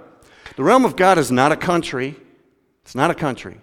The 0.56 0.64
realm 0.64 0.86
of 0.86 0.96
God 0.96 1.18
is 1.18 1.32
not 1.32 1.52
a 1.52 1.58
country. 1.58 2.16
It's 2.84 2.96
not 2.96 3.12
a 3.12 3.16
country. 3.16 3.60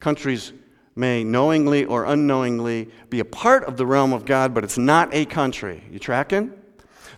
Countries 0.00 0.52
may 0.96 1.22
knowingly 1.22 1.84
or 1.84 2.04
unknowingly 2.04 2.88
be 3.08 3.20
a 3.20 3.24
part 3.24 3.64
of 3.64 3.76
the 3.76 3.86
realm 3.86 4.12
of 4.12 4.24
God, 4.24 4.52
but 4.52 4.64
it's 4.64 4.78
not 4.78 5.14
a 5.14 5.24
country. 5.24 5.84
You 5.92 6.00
tracking? 6.00 6.52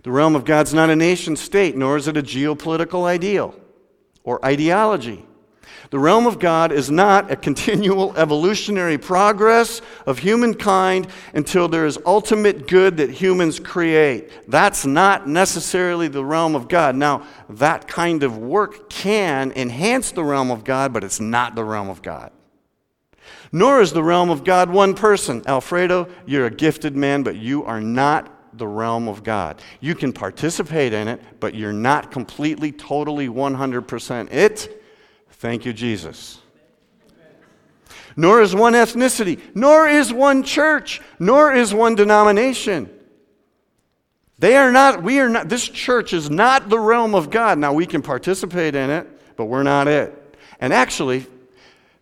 The 0.03 0.11
realm 0.11 0.35
of 0.35 0.45
God's 0.45 0.73
not 0.73 0.89
a 0.91 0.95
nation 0.95 1.35
state, 1.35 1.75
nor 1.75 1.97
is 1.97 2.07
it 2.07 2.17
a 2.17 2.23
geopolitical 2.23 3.05
ideal 3.05 3.55
or 4.23 4.43
ideology. 4.45 5.25
The 5.91 5.99
realm 5.99 6.25
of 6.25 6.39
God 6.39 6.71
is 6.71 6.89
not 6.89 7.29
a 7.29 7.35
continual 7.47 8.15
evolutionary 8.17 8.97
progress 8.97 9.81
of 10.05 10.19
humankind 10.19 11.07
until 11.33 11.67
there 11.67 11.85
is 11.85 11.99
ultimate 12.05 12.67
good 12.67 12.97
that 12.97 13.11
humans 13.11 13.59
create. 13.59 14.31
That's 14.49 14.85
not 14.85 15.27
necessarily 15.27 16.07
the 16.07 16.23
realm 16.23 16.55
of 16.55 16.69
God. 16.69 16.95
Now, 16.95 17.27
that 17.49 17.89
kind 17.89 18.23
of 18.23 18.37
work 18.37 18.89
can 18.89 19.51
enhance 19.51 20.11
the 20.11 20.23
realm 20.23 20.49
of 20.49 20.63
God, 20.63 20.93
but 20.93 21.03
it's 21.03 21.19
not 21.19 21.55
the 21.55 21.63
realm 21.65 21.89
of 21.89 22.01
God. 22.01 22.31
Nor 23.51 23.81
is 23.81 23.91
the 23.91 24.03
realm 24.03 24.29
of 24.29 24.45
God 24.45 24.69
one 24.69 24.93
person. 24.93 25.43
Alfredo, 25.45 26.07
you're 26.25 26.45
a 26.45 26.51
gifted 26.51 26.95
man, 26.95 27.21
but 27.21 27.35
you 27.35 27.65
are 27.65 27.81
not 27.81 28.57
the 28.57 28.67
realm 28.67 29.09
of 29.09 29.23
God. 29.23 29.61
You 29.81 29.95
can 29.95 30.13
participate 30.13 30.93
in 30.93 31.09
it, 31.09 31.21
but 31.41 31.53
you're 31.53 31.73
not 31.73 32.11
completely, 32.11 32.71
totally, 32.71 33.27
100% 33.27 34.31
it. 34.31 34.80
Thank 35.41 35.65
you, 35.65 35.73
Jesus. 35.73 36.37
Nor 38.15 38.43
is 38.43 38.53
one 38.53 38.73
ethnicity, 38.73 39.41
nor 39.55 39.87
is 39.87 40.13
one 40.13 40.43
church, 40.43 41.01
nor 41.17 41.51
is 41.51 41.73
one 41.73 41.95
denomination. 41.95 42.91
They 44.37 44.55
are 44.55 44.71
not, 44.71 45.01
we 45.01 45.19
are 45.19 45.29
not, 45.29 45.49
this 45.49 45.67
church 45.67 46.13
is 46.13 46.29
not 46.29 46.69
the 46.69 46.77
realm 46.77 47.15
of 47.15 47.31
God. 47.31 47.57
Now, 47.57 47.73
we 47.73 47.87
can 47.87 48.03
participate 48.03 48.75
in 48.75 48.91
it, 48.91 49.07
but 49.35 49.45
we're 49.45 49.63
not 49.63 49.87
it. 49.87 50.37
And 50.59 50.71
actually, 50.71 51.25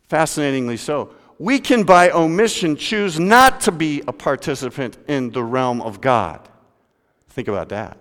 fascinatingly 0.09 0.75
so, 0.75 1.13
we 1.37 1.59
can 1.59 1.83
by 1.83 2.09
omission 2.09 2.75
choose 2.75 3.21
not 3.21 3.61
to 3.61 3.71
be 3.71 4.03
a 4.05 4.11
participant 4.11 4.97
in 5.07 5.31
the 5.31 5.45
realm 5.45 5.81
of 5.81 6.01
God. 6.01 6.45
Think 7.29 7.47
about 7.47 7.69
that. 7.69 7.97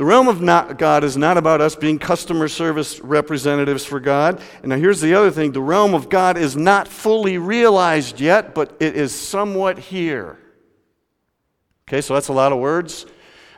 The 0.00 0.06
realm 0.06 0.28
of 0.28 0.78
God 0.78 1.04
is 1.04 1.18
not 1.18 1.36
about 1.36 1.60
us 1.60 1.76
being 1.76 1.98
customer 1.98 2.48
service 2.48 3.00
representatives 3.00 3.84
for 3.84 4.00
God. 4.00 4.40
And 4.62 4.70
now 4.70 4.76
here's 4.76 5.02
the 5.02 5.12
other 5.12 5.30
thing 5.30 5.52
the 5.52 5.60
realm 5.60 5.92
of 5.92 6.08
God 6.08 6.38
is 6.38 6.56
not 6.56 6.88
fully 6.88 7.36
realized 7.36 8.18
yet, 8.18 8.54
but 8.54 8.74
it 8.80 8.96
is 8.96 9.14
somewhat 9.14 9.78
here. 9.78 10.38
Okay, 11.86 12.00
so 12.00 12.14
that's 12.14 12.28
a 12.28 12.32
lot 12.32 12.50
of 12.50 12.58
words. 12.58 13.04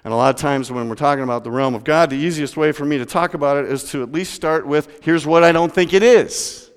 And 0.02 0.12
a 0.12 0.16
lot 0.16 0.34
of 0.34 0.40
times 0.40 0.72
when 0.72 0.88
we're 0.88 0.96
talking 0.96 1.22
about 1.22 1.44
the 1.44 1.50
realm 1.52 1.76
of 1.76 1.84
God, 1.84 2.10
the 2.10 2.16
easiest 2.16 2.56
way 2.56 2.72
for 2.72 2.84
me 2.84 2.98
to 2.98 3.06
talk 3.06 3.34
about 3.34 3.58
it 3.58 3.70
is 3.70 3.84
to 3.92 4.02
at 4.02 4.10
least 4.10 4.34
start 4.34 4.66
with 4.66 5.04
here's 5.04 5.24
what 5.24 5.44
I 5.44 5.52
don't 5.52 5.72
think 5.72 5.94
it 5.94 6.02
is. 6.02 6.72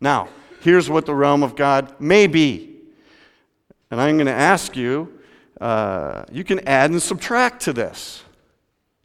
Now, 0.00 0.28
here's 0.60 0.90
what 0.90 1.06
the 1.06 1.14
realm 1.14 1.44
of 1.44 1.54
God 1.54 2.00
may 2.00 2.26
be. 2.26 2.80
And 3.92 4.00
I'm 4.00 4.16
going 4.16 4.26
to 4.26 4.32
ask 4.32 4.76
you, 4.76 5.20
uh, 5.60 6.24
you 6.32 6.42
can 6.42 6.66
add 6.66 6.90
and 6.90 7.00
subtract 7.00 7.62
to 7.62 7.72
this. 7.72 8.24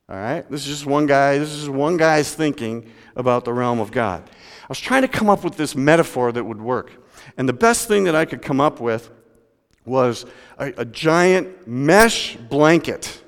All 0.10 0.16
right? 0.16 0.50
This 0.50 0.62
is 0.62 0.68
just 0.68 0.86
one 0.86 1.06
guy, 1.06 1.38
this 1.38 1.52
is 1.52 1.70
one 1.70 1.98
guy's 1.98 2.34
thinking 2.34 2.90
about 3.18 3.44
the 3.44 3.52
realm 3.52 3.82
of 3.82 3.92
God. 3.92 4.24
I 4.26 4.66
was 4.70 4.80
trying 4.80 5.02
to 5.02 5.08
come 5.10 5.30
up 5.30 5.44
with 5.44 5.58
this 5.58 5.76
metaphor 5.76 6.32
that 6.32 6.46
would 6.46 6.62
work. 6.62 6.92
And 7.38 7.48
the 7.48 7.54
best 7.54 7.90
thing 7.90 8.06
that 8.06 8.16
I 8.16 8.24
could 8.24 8.42
come 8.42 8.62
up 8.62 8.80
with 8.80 9.10
was 9.86 10.26
a, 10.60 10.74
a 10.78 10.86
giant 10.86 11.68
mesh 11.68 12.38
blanket. 12.38 13.22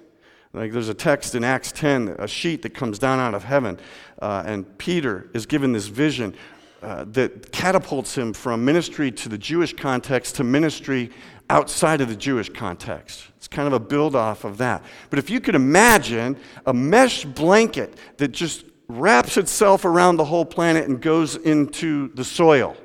Like 0.53 0.71
there's 0.71 0.87
a 0.87 0.93
text 0.93 1.35
in 1.35 1.43
Acts 1.43 1.73
10, 1.73 2.15
a 2.17 2.27
sheet 2.29 2.61
that 2.61 2.73
comes 2.73 2.97
down 2.97 3.19
out 3.19 3.33
of 3.33 3.43
heaven. 3.43 3.77
Uh, 4.21 4.43
and 4.45 4.77
Peter 4.77 5.29
is 5.33 5.45
given 5.45 5.73
this 5.73 5.87
vision 5.87 6.33
uh, 6.81 7.03
that 7.09 7.51
catapults 7.51 8.17
him 8.17 8.31
from 8.31 8.63
ministry 8.63 9.11
to 9.11 9.27
the 9.27 9.37
Jewish 9.37 9.73
context 9.73 10.35
to 10.35 10.45
ministry 10.45 11.11
outside 11.49 12.01
of 12.01 12.09
the 12.09 12.15
Jewish 12.15 12.49
context. 12.49 13.25
It's 13.37 13.47
kind 13.47 13.67
of 13.67 13.73
a 13.73 13.79
build 13.79 14.15
off 14.15 14.43
of 14.43 14.57
that. 14.57 14.83
But 15.09 15.19
if 15.19 15.29
you 15.29 15.39
could 15.39 15.55
imagine 15.55 16.37
a 16.65 16.73
mesh 16.73 17.25
blanket 17.25 17.97
that 18.17 18.29
just 18.29 18.65
wraps 18.87 19.37
itself 19.37 19.85
around 19.85 20.17
the 20.17 20.25
whole 20.25 20.45
planet 20.45 20.87
and 20.87 20.99
goes 20.99 21.35
into 21.35 22.09
the 22.15 22.23
soil. 22.23 22.75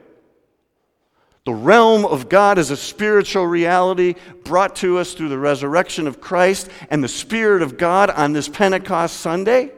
The 1.44 1.54
realm 1.54 2.04
of 2.06 2.28
God 2.28 2.58
is 2.58 2.70
a 2.70 2.76
spiritual 2.76 3.46
reality 3.46 4.14
brought 4.44 4.76
to 4.76 4.98
us 4.98 5.12
through 5.12 5.28
the 5.28 5.38
resurrection 5.38 6.06
of 6.06 6.20
Christ 6.20 6.70
and 6.88 7.02
the 7.02 7.08
Spirit 7.08 7.62
of 7.62 7.76
God 7.76 8.10
on 8.10 8.32
this 8.32 8.48
Pentecost 8.48 9.18
Sunday 9.18 9.70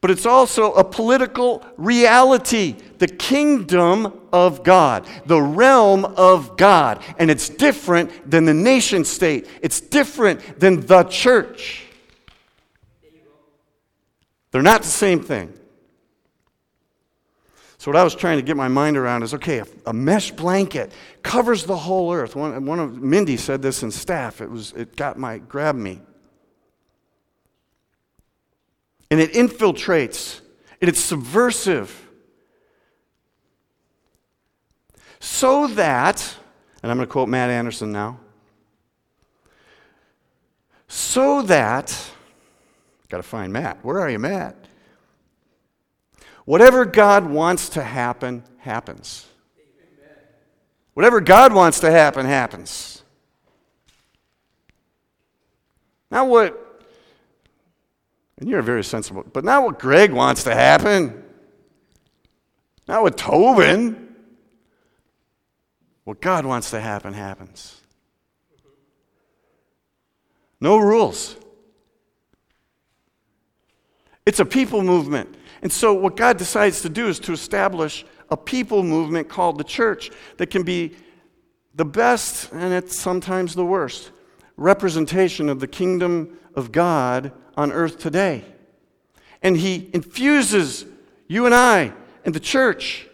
but 0.00 0.10
it's 0.10 0.26
also 0.26 0.72
a 0.74 0.84
political 0.84 1.64
reality 1.76 2.76
the 2.98 3.08
kingdom 3.08 4.20
of 4.32 4.62
God, 4.62 5.06
the 5.26 5.40
realm 5.40 6.04
of 6.04 6.56
God. 6.56 7.02
And 7.18 7.30
it's 7.30 7.48
different 7.48 8.30
than 8.30 8.44
the 8.44 8.54
nation 8.54 9.04
state, 9.04 9.48
it's 9.62 9.80
different 9.80 10.60
than 10.60 10.86
the 10.86 11.04
church. 11.04 11.84
They're 14.50 14.62
not 14.62 14.82
the 14.82 14.88
same 14.88 15.20
thing. 15.20 15.52
So, 17.78 17.90
what 17.90 17.96
I 17.96 18.04
was 18.04 18.14
trying 18.14 18.38
to 18.38 18.42
get 18.42 18.56
my 18.56 18.68
mind 18.68 18.96
around 18.96 19.22
is 19.22 19.34
okay, 19.34 19.62
a, 19.84 19.92
mesh 19.92 20.30
blanket 20.30 20.92
covers 21.22 21.64
the 21.64 21.76
whole 21.76 22.12
earth. 22.12 22.34
One, 22.34 22.64
one 22.64 22.80
of 22.80 23.02
Mindy 23.02 23.36
said 23.36 23.60
this 23.60 23.82
in 23.82 23.90
staff. 23.90 24.40
It, 24.40 24.50
was, 24.50 24.72
it 24.72 24.96
got 24.96 25.18
my, 25.18 25.38
grabbed 25.38 25.78
me 25.78 26.00
and 29.10 29.20
it 29.20 29.32
infiltrates, 29.32 30.40
and 30.80 30.88
it's 30.88 31.00
subversive. 31.00 32.08
So 35.20 35.66
that, 35.68 36.36
and 36.82 36.90
I'm 36.90 36.98
going 36.98 37.06
to 37.06 37.12
quote 37.12 37.28
Matt 37.28 37.50
Anderson 37.50 37.92
now, 37.92 38.20
so 40.88 41.42
that, 41.42 42.10
got 43.08 43.16
to 43.18 43.22
find 43.22 43.52
Matt. 43.52 43.84
Where 43.84 44.00
are 44.00 44.08
you, 44.08 44.18
Matt? 44.18 44.56
Whatever 46.44 46.84
God 46.84 47.28
wants 47.28 47.68
to 47.70 47.82
happen, 47.82 48.44
happens. 48.58 49.26
Whatever 50.94 51.20
God 51.20 51.52
wants 51.52 51.80
to 51.80 51.90
happen, 51.90 52.24
happens. 52.24 53.02
Now, 56.10 56.24
what 56.24 56.65
and 58.38 58.48
you're 58.48 58.62
very 58.62 58.84
sensible. 58.84 59.24
But 59.32 59.44
not 59.44 59.62
what 59.62 59.78
Greg 59.78 60.12
wants 60.12 60.44
to 60.44 60.54
happen. 60.54 61.24
Not 62.86 63.02
what 63.02 63.16
Tobin. 63.16 64.14
What 66.04 66.20
God 66.20 66.44
wants 66.44 66.70
to 66.70 66.80
happen 66.80 67.14
happens. 67.14 67.80
No 70.60 70.78
rules. 70.78 71.36
It's 74.24 74.40
a 74.40 74.44
people 74.44 74.82
movement. 74.82 75.34
And 75.62 75.72
so, 75.72 75.94
what 75.94 76.16
God 76.16 76.36
decides 76.36 76.82
to 76.82 76.88
do 76.88 77.08
is 77.08 77.18
to 77.20 77.32
establish 77.32 78.04
a 78.30 78.36
people 78.36 78.82
movement 78.82 79.28
called 79.28 79.58
the 79.58 79.64
church 79.64 80.10
that 80.36 80.48
can 80.48 80.62
be 80.62 80.96
the 81.74 81.84
best, 81.84 82.52
and 82.52 82.72
it's 82.72 82.98
sometimes 82.98 83.54
the 83.54 83.64
worst, 83.64 84.10
representation 84.56 85.48
of 85.48 85.60
the 85.60 85.66
kingdom 85.66 86.38
of 86.54 86.72
God 86.72 87.32
on 87.56 87.72
earth 87.72 87.98
today. 87.98 88.44
And 89.42 89.56
He 89.56 89.90
infuses 89.92 90.84
you 91.28 91.46
and 91.46 91.54
I 91.54 91.92
and 92.24 92.34
the 92.34 92.40
church, 92.40 93.06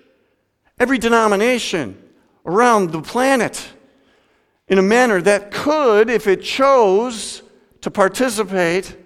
every 0.79 0.99
denomination 0.99 1.99
around 2.45 2.91
the 2.91 3.03
planet, 3.03 3.69
in 4.69 4.79
a 4.79 4.83
manner 4.83 5.21
that 5.21 5.51
could, 5.51 6.09
if 6.09 6.27
it 6.27 6.43
chose 6.43 7.43
to 7.83 7.91
participate 7.91 8.97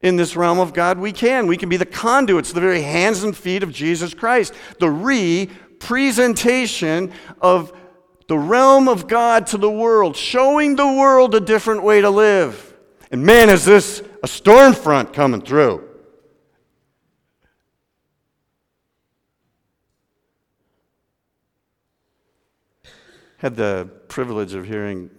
in 0.00 0.16
this 0.16 0.36
realm 0.36 0.58
of 0.58 0.72
God, 0.72 0.98
we 0.98 1.12
can. 1.12 1.46
We 1.46 1.56
can 1.56 1.68
be 1.68 1.76
the 1.76 1.84
conduits, 1.84 2.52
the 2.52 2.60
very 2.60 2.82
hands 2.82 3.24
and 3.24 3.36
feet 3.36 3.62
of 3.62 3.72
Jesus 3.72 4.14
Christ, 4.14 4.54
the 4.78 4.90
representation 4.90 7.12
of 7.40 7.72
the 8.28 8.38
realm 8.38 8.88
of 8.88 9.06
God 9.06 9.46
to 9.48 9.58
the 9.58 9.70
world, 9.70 10.16
showing 10.16 10.76
the 10.76 10.86
world 10.86 11.34
a 11.34 11.40
different 11.40 11.82
way 11.82 12.00
to 12.00 12.08
live. 12.10 12.74
And 13.10 13.24
man, 13.24 13.50
is 13.50 13.64
this 13.64 14.02
a 14.26 14.28
storm 14.28 14.74
front 14.74 15.12
coming 15.12 15.40
through. 15.40 15.88
Had 23.36 23.54
the 23.54 23.88
privilege 24.08 24.52
of 24.54 24.66
hearing 24.66 25.10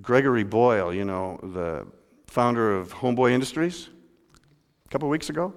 Gregory 0.00 0.44
Boyle, 0.44 0.94
you 0.94 1.04
know, 1.04 1.38
the 1.42 1.86
founder 2.26 2.74
of 2.74 2.94
Homeboy 2.94 3.32
Industries, 3.32 3.90
a 4.86 4.88
couple 4.88 5.10
weeks 5.10 5.28
ago. 5.28 5.52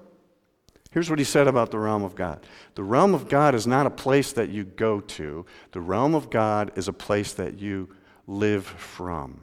Here's 0.91 1.10
what 1.10 1.17
he 1.17 1.24
said 1.24 1.48
about 1.48 1.72
the 1.72 1.80
realm 1.80 2.04
of 2.04 2.13
God 2.13 2.46
The 2.76 2.84
realm 2.84 3.13
of 3.13 3.30
God 3.30 3.56
is 3.56 3.65
not 3.65 3.86
a 3.86 3.89
place 3.89 4.34
that 4.34 4.50
you 4.50 4.65
go 4.65 5.00
to, 5.00 5.46
the 5.72 5.80
realm 5.80 6.13
of 6.13 6.30
God 6.30 6.74
is 6.76 6.89
a 6.89 6.93
place 6.93 7.32
that 7.36 7.58
you 7.58 7.88
live 8.28 8.65
from. 8.65 9.39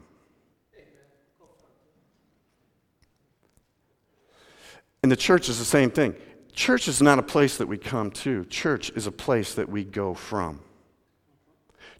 And 5.05 5.11
the 5.11 5.15
church 5.15 5.49
is 5.49 5.59
the 5.59 5.65
same 5.65 5.91
thing. 5.91 6.15
Church 6.53 6.87
is 6.87 6.99
not 6.99 7.19
a 7.19 7.21
place 7.21 7.57
that 7.57 7.67
we 7.67 7.77
come 7.77 8.09
to, 8.09 8.43
church 8.45 8.89
is 8.95 9.05
a 9.05 9.11
place 9.11 9.53
that 9.53 9.69
we 9.69 9.83
go 9.83 10.15
from. 10.15 10.61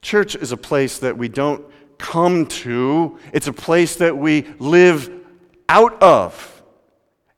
Church 0.02 0.36
is 0.36 0.52
a 0.52 0.58
place 0.58 0.98
that 0.98 1.16
we 1.16 1.28
don't 1.28 1.64
come 2.00 2.48
to, 2.48 3.20
it's 3.32 3.46
a 3.46 3.54
place 3.54 3.98
that 3.98 4.18
we 4.18 4.48
live 4.58 5.12
out 5.70 6.02
of 6.02 6.64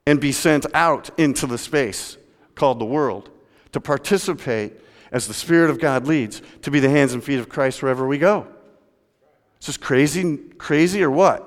and 0.06 0.22
be 0.22 0.32
sent 0.32 0.66
out 0.74 1.10
into 1.20 1.46
the 1.46 1.58
space 1.58 2.16
called 2.56 2.80
the 2.80 2.86
world, 2.86 3.30
to 3.74 3.82
participate 3.82 4.72
as 5.12 5.28
the 5.28 5.34
Spirit 5.34 5.70
of 5.70 5.82
God 5.82 6.08
leads, 6.08 6.42
to 6.62 6.72
be 6.72 6.80
the 6.80 6.90
hands 6.90 7.12
and 7.12 7.22
feet 7.22 7.40
of 7.40 7.50
Christ 7.50 7.82
wherever 7.82 8.08
we 8.08 8.20
go. 8.20 8.48
Is 9.60 9.68
this 9.68 9.76
crazy, 9.76 10.38
crazy 10.58 11.04
or 11.04 11.12
what? 11.12 11.47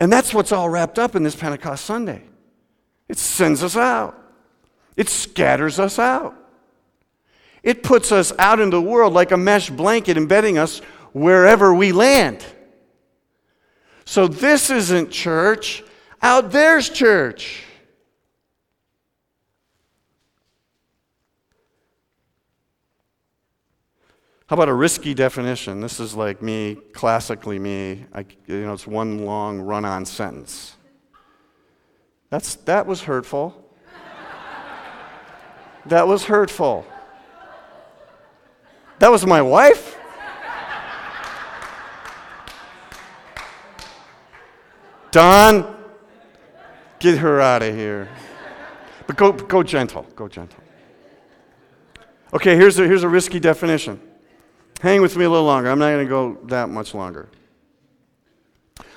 And 0.00 0.12
that's 0.12 0.32
what's 0.32 0.52
all 0.52 0.68
wrapped 0.68 0.98
up 0.98 1.16
in 1.16 1.22
this 1.22 1.34
Pentecost 1.34 1.84
Sunday. 1.84 2.22
It 3.08 3.18
sends 3.18 3.62
us 3.62 3.76
out, 3.76 4.16
it 4.96 5.08
scatters 5.08 5.78
us 5.78 5.98
out. 5.98 6.34
It 7.62 7.82
puts 7.82 8.12
us 8.12 8.32
out 8.38 8.60
in 8.60 8.70
the 8.70 8.80
world 8.80 9.12
like 9.12 9.32
a 9.32 9.36
mesh 9.36 9.68
blanket, 9.68 10.16
embedding 10.16 10.58
us 10.58 10.78
wherever 11.12 11.74
we 11.74 11.90
land. 11.92 12.44
So 14.04 14.28
this 14.28 14.70
isn't 14.70 15.10
church, 15.10 15.82
out 16.22 16.52
there's 16.52 16.88
church. 16.88 17.64
How 24.48 24.54
about 24.54 24.70
a 24.70 24.74
risky 24.74 25.12
definition? 25.12 25.82
This 25.82 26.00
is 26.00 26.14
like 26.14 26.40
me, 26.40 26.78
classically 26.94 27.58
me. 27.58 28.06
I, 28.14 28.24
you 28.46 28.62
know, 28.62 28.72
it's 28.72 28.86
one 28.86 29.26
long 29.26 29.60
run-on 29.60 30.06
sentence. 30.06 30.74
That's, 32.30 32.54
that 32.54 32.86
was 32.86 33.02
hurtful. 33.02 33.62
that 35.84 36.08
was 36.08 36.24
hurtful. 36.24 36.86
That 39.00 39.10
was 39.10 39.26
my 39.26 39.42
wife? 39.42 39.98
Don, 45.10 45.76
get 47.00 47.18
her 47.18 47.38
out 47.38 47.62
of 47.62 47.74
here. 47.74 48.08
But 49.06 49.16
go, 49.18 49.32
go 49.32 49.62
gentle. 49.62 50.06
Go 50.16 50.26
gentle. 50.26 50.62
Okay, 52.32 52.56
here's 52.56 52.78
a, 52.78 52.86
here's 52.86 53.02
a 53.02 53.08
risky 53.08 53.40
definition. 53.40 54.07
Hang 54.80 55.02
with 55.02 55.16
me 55.16 55.24
a 55.24 55.30
little 55.30 55.46
longer. 55.46 55.70
I'm 55.70 55.78
not 55.78 55.90
going 55.90 56.06
to 56.06 56.10
go 56.10 56.38
that 56.46 56.68
much 56.68 56.94
longer. 56.94 57.28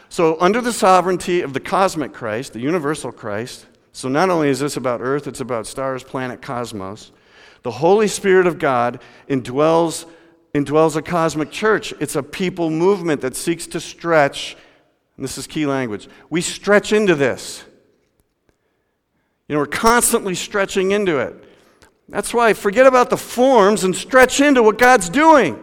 So, 0.10 0.38
under 0.40 0.62
the 0.62 0.74
sovereignty 0.74 1.42
of 1.42 1.54
the 1.54 1.60
cosmic 1.60 2.14
Christ, 2.14 2.54
the 2.54 2.60
universal 2.60 3.12
Christ, 3.12 3.66
so 3.94 4.10
not 4.10 4.30
only 4.30 4.50
is 4.50 4.60
this 4.60 4.78
about 4.78 5.02
earth, 5.02 5.26
it's 5.26 5.40
about 5.40 5.66
stars, 5.66 6.04
planet, 6.04 6.42
cosmos. 6.42 7.12
The 7.64 7.72
Holy 7.72 8.08
Spirit 8.08 8.46
of 8.48 8.60
God 8.60 9.02
indwells, 9.30 10.06
indwells 10.54 10.96
a 10.96 11.02
cosmic 11.02 11.52
church. 11.52 11.94
It's 12.00 12.16
a 12.16 12.24
people 12.24 12.70
movement 12.70 13.22
that 13.22 13.36
seeks 13.36 13.68
to 13.68 13.80
stretch, 13.80 14.56
and 15.16 15.24
this 15.24 15.38
is 15.38 15.48
key 15.48 15.66
language. 15.66 16.08
We 16.30 16.42
stretch 16.42 16.94
into 16.94 17.16
this. 17.16 17.64
You 19.48 19.56
know, 19.56 19.60
we're 19.60 19.68
constantly 19.68 20.36
stretching 20.36 20.92
into 20.92 21.18
it. 21.18 21.44
That's 22.08 22.34
why 22.34 22.54
forget 22.54 22.86
about 22.86 23.10
the 23.10 23.18
forms 23.18 23.84
and 23.84 23.96
stretch 23.96 24.42
into 24.42 24.62
what 24.62 24.78
God's 24.78 25.10
doing. 25.10 25.62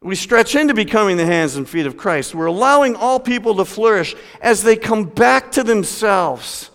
We 0.00 0.16
stretch 0.16 0.54
into 0.54 0.74
becoming 0.74 1.16
the 1.16 1.26
hands 1.26 1.56
and 1.56 1.68
feet 1.68 1.86
of 1.86 1.96
Christ. 1.96 2.34
We're 2.34 2.46
allowing 2.46 2.96
all 2.96 3.20
people 3.20 3.56
to 3.56 3.64
flourish 3.64 4.16
as 4.40 4.62
they 4.62 4.76
come 4.76 5.04
back 5.04 5.52
to 5.52 5.62
themselves 5.62 6.70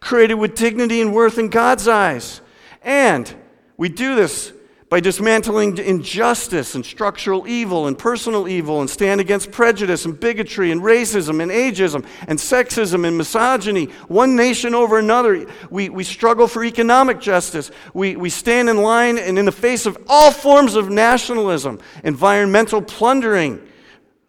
created 0.00 0.34
with 0.34 0.56
dignity 0.56 1.00
and 1.00 1.14
worth 1.14 1.38
in 1.38 1.48
God's 1.48 1.86
eyes. 1.86 2.40
And 2.82 3.32
we 3.76 3.88
do 3.88 4.14
this 4.14 4.52
by 4.90 4.98
dismantling 4.98 5.78
injustice 5.78 6.74
and 6.74 6.84
structural 6.84 7.46
evil 7.46 7.86
and 7.86 7.96
personal 7.96 8.48
evil 8.48 8.80
and 8.80 8.90
stand 8.90 9.20
against 9.20 9.52
prejudice 9.52 10.04
and 10.04 10.18
bigotry 10.18 10.72
and 10.72 10.82
racism 10.82 11.40
and 11.40 11.52
ageism 11.52 12.04
and 12.26 12.36
sexism 12.36 13.06
and 13.06 13.16
misogyny, 13.16 13.84
one 14.08 14.34
nation 14.34 14.74
over 14.74 14.98
another. 14.98 15.46
We, 15.70 15.90
we 15.90 16.02
struggle 16.02 16.48
for 16.48 16.64
economic 16.64 17.20
justice. 17.20 17.70
We, 17.94 18.16
we 18.16 18.30
stand 18.30 18.68
in 18.68 18.78
line 18.78 19.16
and 19.16 19.38
in 19.38 19.44
the 19.44 19.52
face 19.52 19.86
of 19.86 19.96
all 20.08 20.32
forms 20.32 20.74
of 20.74 20.90
nationalism, 20.90 21.78
environmental 22.02 22.82
plundering, 22.82 23.64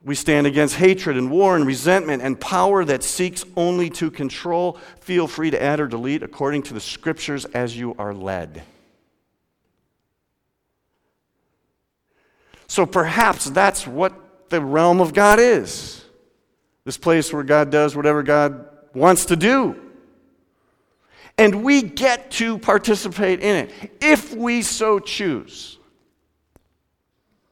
we 0.04 0.16
stand 0.16 0.48
against 0.48 0.76
hatred 0.76 1.16
and 1.16 1.30
war 1.30 1.56
and 1.56 1.66
resentment 1.66 2.24
and 2.24 2.40
power 2.40 2.84
that 2.86 3.04
seeks 3.04 3.46
only 3.56 3.90
to 3.92 4.10
control. 4.10 4.80
Feel 5.00 5.28
free 5.28 5.52
to 5.52 5.62
add 5.62 5.80
or 5.80 5.88
delete 5.88 6.24
according 6.24 6.64
to 6.64 6.74
the 6.74 6.80
scriptures 6.80 7.46
as 7.46 7.78
you 7.78 7.96
are 8.00 8.14
led. 8.14 8.64
So 12.72 12.86
perhaps 12.86 13.50
that's 13.50 13.86
what 13.86 14.50
the 14.50 14.62
realm 14.62 15.02
of 15.02 15.14
God 15.14 15.40
is 15.42 16.06
this 16.86 16.98
place 16.98 17.34
where 17.34 17.44
God 17.44 17.70
does 17.70 17.98
whatever 17.98 18.24
God 18.24 18.66
wants 18.94 19.26
to 19.26 19.36
do. 19.36 19.76
And 21.38 21.66
we 21.66 21.82
get 21.82 22.32
to 22.32 22.58
participate 22.58 23.42
in 23.42 23.58
it 23.58 23.92
if 24.00 24.34
we 24.34 24.62
so 24.62 25.00
choose. 25.00 25.80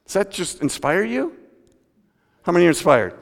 Does 0.06 0.14
that 0.14 0.30
just 0.30 0.62
inspire 0.62 1.04
you? 1.04 1.36
How 2.44 2.52
many 2.52 2.64
are 2.64 2.68
inspired? 2.68 3.12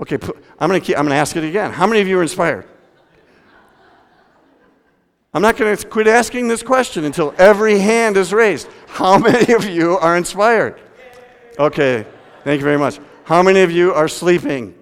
Okay, 0.00 0.16
I'm 0.58 0.70
going 0.70 0.80
to 0.80 1.14
ask 1.14 1.36
it 1.36 1.44
again. 1.44 1.72
How 1.72 1.86
many 1.86 2.00
of 2.00 2.08
you 2.08 2.18
are 2.20 2.22
inspired? 2.22 2.66
I'm 5.34 5.42
not 5.42 5.56
going 5.56 5.76
to 5.76 5.86
quit 5.88 6.06
asking 6.06 6.46
this 6.46 6.62
question 6.62 7.04
until 7.04 7.34
every 7.36 7.80
hand 7.80 8.16
is 8.16 8.32
raised. 8.32 8.68
How 8.86 9.18
many 9.28 9.52
of 9.52 9.64
you 9.64 9.98
are 9.98 10.16
inspired? 10.16 10.80
Okay, 11.58 12.06
thank 12.44 12.60
you 12.60 12.64
very 12.64 12.78
much. 12.78 13.00
How 13.24 13.42
many 13.42 13.60
of 13.62 13.70
you 13.72 13.92
are 13.92 14.06
sleeping? 14.06 14.74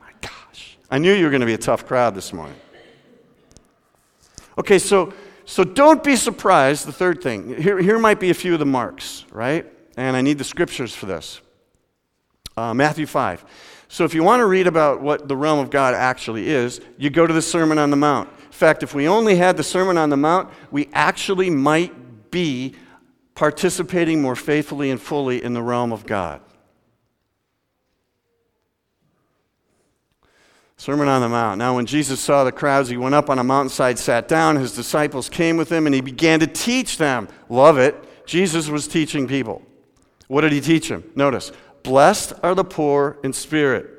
My 0.00 0.10
gosh, 0.20 0.78
I 0.90 0.98
knew 0.98 1.12
you 1.12 1.24
were 1.24 1.30
going 1.30 1.40
to 1.40 1.46
be 1.46 1.54
a 1.54 1.58
tough 1.58 1.86
crowd 1.86 2.16
this 2.16 2.32
morning. 2.32 2.56
Okay, 4.58 4.78
so 4.78 5.12
so 5.44 5.62
don't 5.62 6.02
be 6.02 6.16
surprised. 6.16 6.86
The 6.86 6.92
third 6.92 7.22
thing 7.22 7.60
here, 7.62 7.78
here 7.78 7.98
might 8.00 8.18
be 8.18 8.30
a 8.30 8.34
few 8.34 8.52
of 8.52 8.58
the 8.58 8.66
marks, 8.66 9.24
right? 9.30 9.64
And 9.96 10.16
I 10.16 10.20
need 10.20 10.38
the 10.38 10.44
scriptures 10.44 10.92
for 10.92 11.06
this. 11.06 11.40
Uh, 12.56 12.74
Matthew 12.74 13.06
5. 13.06 13.44
So 13.88 14.04
if 14.04 14.12
you 14.12 14.24
want 14.24 14.40
to 14.40 14.46
read 14.46 14.66
about 14.66 15.00
what 15.00 15.28
the 15.28 15.36
realm 15.36 15.60
of 15.60 15.70
God 15.70 15.94
actually 15.94 16.48
is, 16.48 16.80
you 16.98 17.10
go 17.10 17.26
to 17.26 17.32
the 17.32 17.42
Sermon 17.42 17.78
on 17.78 17.90
the 17.90 17.96
Mount. 17.96 18.28
In 18.56 18.58
fact, 18.58 18.82
if 18.82 18.94
we 18.94 19.06
only 19.06 19.36
had 19.36 19.58
the 19.58 19.62
Sermon 19.62 19.98
on 19.98 20.08
the 20.08 20.16
Mount, 20.16 20.48
we 20.70 20.88
actually 20.94 21.50
might 21.50 22.30
be 22.30 22.74
participating 23.34 24.22
more 24.22 24.34
faithfully 24.34 24.90
and 24.90 24.98
fully 24.98 25.44
in 25.44 25.52
the 25.52 25.60
realm 25.60 25.92
of 25.92 26.06
God. 26.06 26.40
Sermon 30.78 31.06
on 31.06 31.20
the 31.20 31.28
Mount. 31.28 31.58
Now, 31.58 31.76
when 31.76 31.84
Jesus 31.84 32.18
saw 32.18 32.44
the 32.44 32.52
crowds, 32.52 32.88
he 32.88 32.96
went 32.96 33.14
up 33.14 33.28
on 33.28 33.38
a 33.38 33.44
mountainside, 33.44 33.98
sat 33.98 34.26
down. 34.26 34.56
His 34.56 34.74
disciples 34.74 35.28
came 35.28 35.58
with 35.58 35.70
him, 35.70 35.84
and 35.84 35.94
he 35.94 36.00
began 36.00 36.40
to 36.40 36.46
teach 36.46 36.96
them. 36.96 37.28
Love 37.50 37.76
it. 37.76 38.24
Jesus 38.24 38.70
was 38.70 38.88
teaching 38.88 39.28
people. 39.28 39.60
What 40.28 40.40
did 40.40 40.52
he 40.52 40.62
teach 40.62 40.88
them? 40.88 41.04
Notice 41.14 41.52
Blessed 41.82 42.32
are 42.42 42.54
the 42.54 42.64
poor 42.64 43.18
in 43.22 43.34
spirit. 43.34 43.95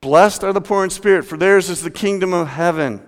Blessed 0.00 0.44
are 0.44 0.52
the 0.52 0.60
poor 0.60 0.82
in 0.84 0.90
spirit, 0.90 1.24
for 1.24 1.36
theirs 1.36 1.68
is 1.68 1.82
the 1.82 1.90
kingdom 1.90 2.32
of 2.32 2.48
heaven. 2.48 3.04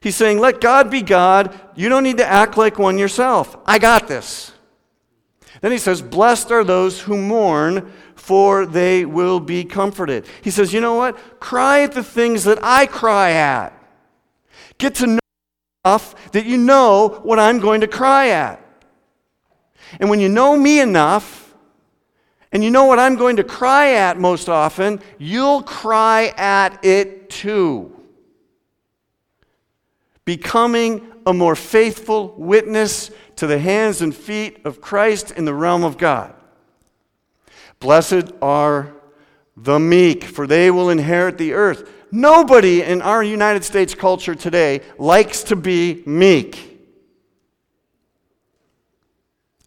He's 0.00 0.16
saying, 0.16 0.38
Let 0.38 0.60
God 0.60 0.90
be 0.90 1.02
God. 1.02 1.58
You 1.74 1.88
don't 1.88 2.04
need 2.04 2.18
to 2.18 2.26
act 2.26 2.56
like 2.56 2.78
one 2.78 2.98
yourself. 2.98 3.56
I 3.66 3.78
got 3.78 4.08
this. 4.08 4.52
Then 5.60 5.72
he 5.72 5.78
says, 5.78 6.00
Blessed 6.00 6.50
are 6.50 6.64
those 6.64 7.00
who 7.00 7.16
mourn, 7.16 7.92
for 8.14 8.66
they 8.66 9.04
will 9.04 9.40
be 9.40 9.64
comforted. 9.64 10.26
He 10.42 10.50
says, 10.50 10.72
You 10.72 10.80
know 10.80 10.94
what? 10.94 11.40
Cry 11.40 11.82
at 11.82 11.92
the 11.92 12.04
things 12.04 12.44
that 12.44 12.58
I 12.62 12.86
cry 12.86 13.32
at. 13.32 13.72
Get 14.78 14.94
to 14.96 15.06
know 15.06 15.18
enough 15.84 16.32
that 16.32 16.46
you 16.46 16.56
know 16.56 17.20
what 17.24 17.38
I'm 17.38 17.58
going 17.58 17.80
to 17.80 17.88
cry 17.88 18.28
at. 18.28 18.60
And 19.98 20.08
when 20.08 20.20
you 20.20 20.28
know 20.28 20.56
me 20.56 20.80
enough, 20.80 21.41
and 22.52 22.62
you 22.62 22.70
know 22.70 22.84
what 22.84 22.98
I'm 22.98 23.16
going 23.16 23.36
to 23.36 23.44
cry 23.44 23.94
at 23.94 24.18
most 24.18 24.48
often, 24.48 25.00
you'll 25.18 25.62
cry 25.62 26.34
at 26.36 26.84
it 26.84 27.30
too. 27.30 27.98
Becoming 30.26 31.10
a 31.26 31.32
more 31.32 31.56
faithful 31.56 32.34
witness 32.36 33.10
to 33.36 33.46
the 33.46 33.58
hands 33.58 34.02
and 34.02 34.14
feet 34.14 34.58
of 34.64 34.80
Christ 34.80 35.30
in 35.30 35.46
the 35.46 35.54
realm 35.54 35.82
of 35.82 35.96
God. 35.96 36.34
Blessed 37.80 38.32
are 38.40 38.92
the 39.56 39.78
meek, 39.78 40.24
for 40.24 40.46
they 40.46 40.70
will 40.70 40.90
inherit 40.90 41.38
the 41.38 41.54
earth. 41.54 41.90
Nobody 42.12 42.82
in 42.82 43.00
our 43.00 43.22
United 43.24 43.64
States 43.64 43.94
culture 43.94 44.34
today 44.34 44.82
likes 44.98 45.42
to 45.44 45.56
be 45.56 46.02
meek. 46.04 46.68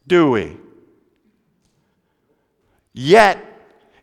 Do 0.08 0.30
we? 0.30 0.58
Yet, 2.98 3.46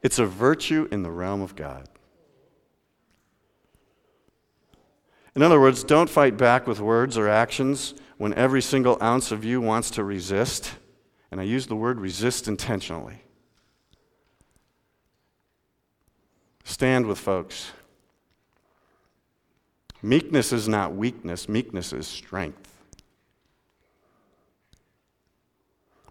it's 0.03 0.19
a 0.19 0.27
virtue 0.27 0.87
in 0.93 1.03
the 1.03 1.11
realm 1.11 1.41
of 1.41 1.57
God. 1.57 1.89
In 5.35 5.41
other 5.41 5.59
words, 5.59 5.83
don't 5.83 6.11
fight 6.11 6.37
back 6.37 6.67
with 6.67 6.79
words 6.79 7.17
or 7.17 7.27
actions 7.27 7.95
when 8.19 8.35
every 8.35 8.61
single 8.61 8.99
ounce 9.03 9.33
of 9.33 9.47
you 9.47 9.63
wants 9.63 9.91
to 9.93 10.05
resist. 10.05 10.75
And 11.31 11.41
I 11.41 11.45
use 11.45 11.67
the 11.67 11.75
word 11.75 11.99
resist 12.01 12.47
intentionally. 12.49 13.23
Stand 16.65 17.07
with 17.07 17.19
folks. 17.19 17.73
Meekness 20.03 20.53
is 20.53 20.69
not 20.69 20.95
weakness, 20.95 21.49
meekness 21.49 21.95
is 21.95 22.07
strength. 22.07 22.72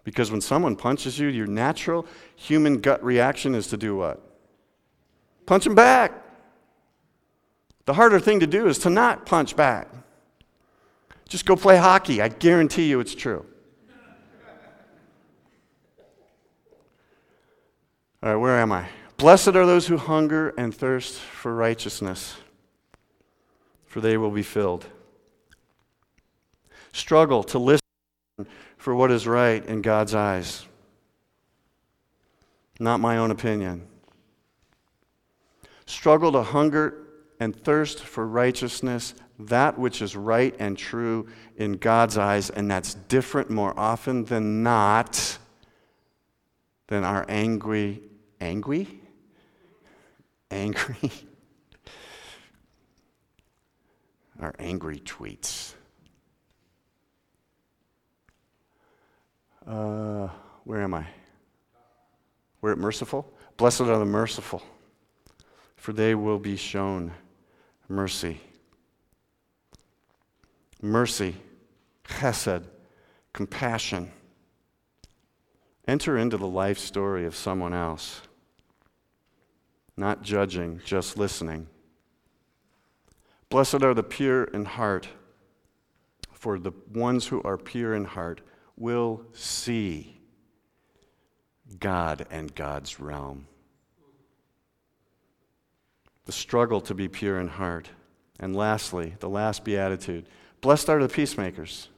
Because 0.04 0.30
when 0.30 0.40
someone 0.40 0.76
punches 0.76 1.18
you, 1.18 1.28
your 1.28 1.46
natural 1.46 2.06
human 2.34 2.80
gut 2.80 3.02
reaction 3.04 3.54
is 3.54 3.68
to 3.68 3.76
do 3.76 3.96
what? 3.96 4.20
Punch 5.46 5.64
them 5.64 5.74
back. 5.74 6.12
The 7.84 7.94
harder 7.94 8.20
thing 8.20 8.40
to 8.40 8.46
do 8.46 8.68
is 8.68 8.78
to 8.78 8.90
not 8.90 9.26
punch 9.26 9.56
back. 9.56 9.88
Just 11.28 11.46
go 11.46 11.56
play 11.56 11.76
hockey. 11.76 12.20
I 12.20 12.28
guarantee 12.28 12.88
you 12.88 13.00
it's 13.00 13.14
true. 13.14 13.46
All 18.22 18.30
right, 18.30 18.36
where 18.36 18.58
am 18.58 18.70
I? 18.70 18.88
Blessed 19.16 19.48
are 19.48 19.66
those 19.66 19.86
who 19.86 19.96
hunger 19.96 20.50
and 20.56 20.74
thirst 20.74 21.18
for 21.18 21.54
righteousness, 21.54 22.36
for 23.86 24.00
they 24.00 24.16
will 24.16 24.30
be 24.30 24.42
filled. 24.42 24.86
Struggle 26.92 27.42
to 27.44 27.58
listen 27.58 27.82
for 28.82 28.94
what 28.96 29.12
is 29.12 29.28
right 29.28 29.64
in 29.66 29.80
God's 29.80 30.12
eyes. 30.12 30.66
Not 32.80 32.98
my 32.98 33.18
own 33.18 33.30
opinion. 33.30 33.86
Struggle 35.86 36.32
to 36.32 36.42
hunger 36.42 37.06
and 37.38 37.54
thirst 37.54 38.00
for 38.00 38.26
righteousness, 38.26 39.14
that 39.38 39.78
which 39.78 40.02
is 40.02 40.16
right 40.16 40.52
and 40.58 40.76
true 40.76 41.28
in 41.56 41.74
God's 41.74 42.18
eyes, 42.18 42.50
and 42.50 42.68
that's 42.68 42.94
different 42.94 43.50
more 43.50 43.72
often 43.78 44.24
than 44.24 44.64
not 44.64 45.38
than 46.88 47.04
our 47.04 47.24
angry, 47.28 48.02
angry? 48.40 48.88
Angry? 50.50 50.96
our 54.40 54.56
angry 54.58 54.98
tweets. 54.98 55.74
Uh, 59.66 60.28
where 60.64 60.82
am 60.82 60.94
I? 60.94 61.06
We're 62.60 62.72
at 62.72 62.78
merciful. 62.78 63.32
Blessed 63.56 63.82
are 63.82 63.98
the 63.98 64.04
merciful, 64.04 64.62
for 65.76 65.92
they 65.92 66.14
will 66.14 66.38
be 66.38 66.56
shown 66.56 67.12
mercy. 67.88 68.40
Mercy, 70.80 71.36
chesed, 72.04 72.64
compassion. 73.32 74.10
Enter 75.86 76.16
into 76.16 76.36
the 76.36 76.46
life 76.46 76.78
story 76.78 77.24
of 77.24 77.36
someone 77.36 77.74
else. 77.74 78.22
Not 79.96 80.22
judging, 80.22 80.80
just 80.84 81.16
listening. 81.16 81.68
Blessed 83.48 83.82
are 83.82 83.94
the 83.94 84.02
pure 84.02 84.44
in 84.44 84.64
heart, 84.64 85.08
for 86.32 86.58
the 86.58 86.72
ones 86.92 87.26
who 87.26 87.42
are 87.42 87.58
pure 87.58 87.94
in 87.94 88.06
heart 88.06 88.40
will 88.76 89.24
see 89.32 90.18
God 91.78 92.26
and 92.30 92.54
God's 92.54 93.00
realm. 93.00 93.46
The 96.26 96.32
struggle 96.32 96.80
to 96.82 96.94
be 96.94 97.08
pure 97.08 97.38
in 97.40 97.48
heart. 97.48 97.88
And 98.38 98.56
lastly, 98.56 99.14
the 99.20 99.28
last 99.28 99.64
beatitude 99.64 100.26
Blessed 100.62 100.88
are 100.88 101.02
the 101.02 101.08
peacemakers. 101.08 101.88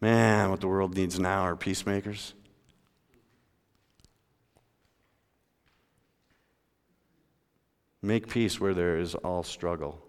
Man, 0.00 0.50
what 0.50 0.60
the 0.60 0.68
world 0.68 0.94
needs 0.94 1.18
now 1.18 1.40
are 1.40 1.56
peacemakers. 1.56 2.34
Make 8.02 8.28
peace 8.28 8.60
where 8.60 8.74
there 8.74 8.98
is 8.98 9.14
all 9.14 9.42
struggle. 9.42 10.04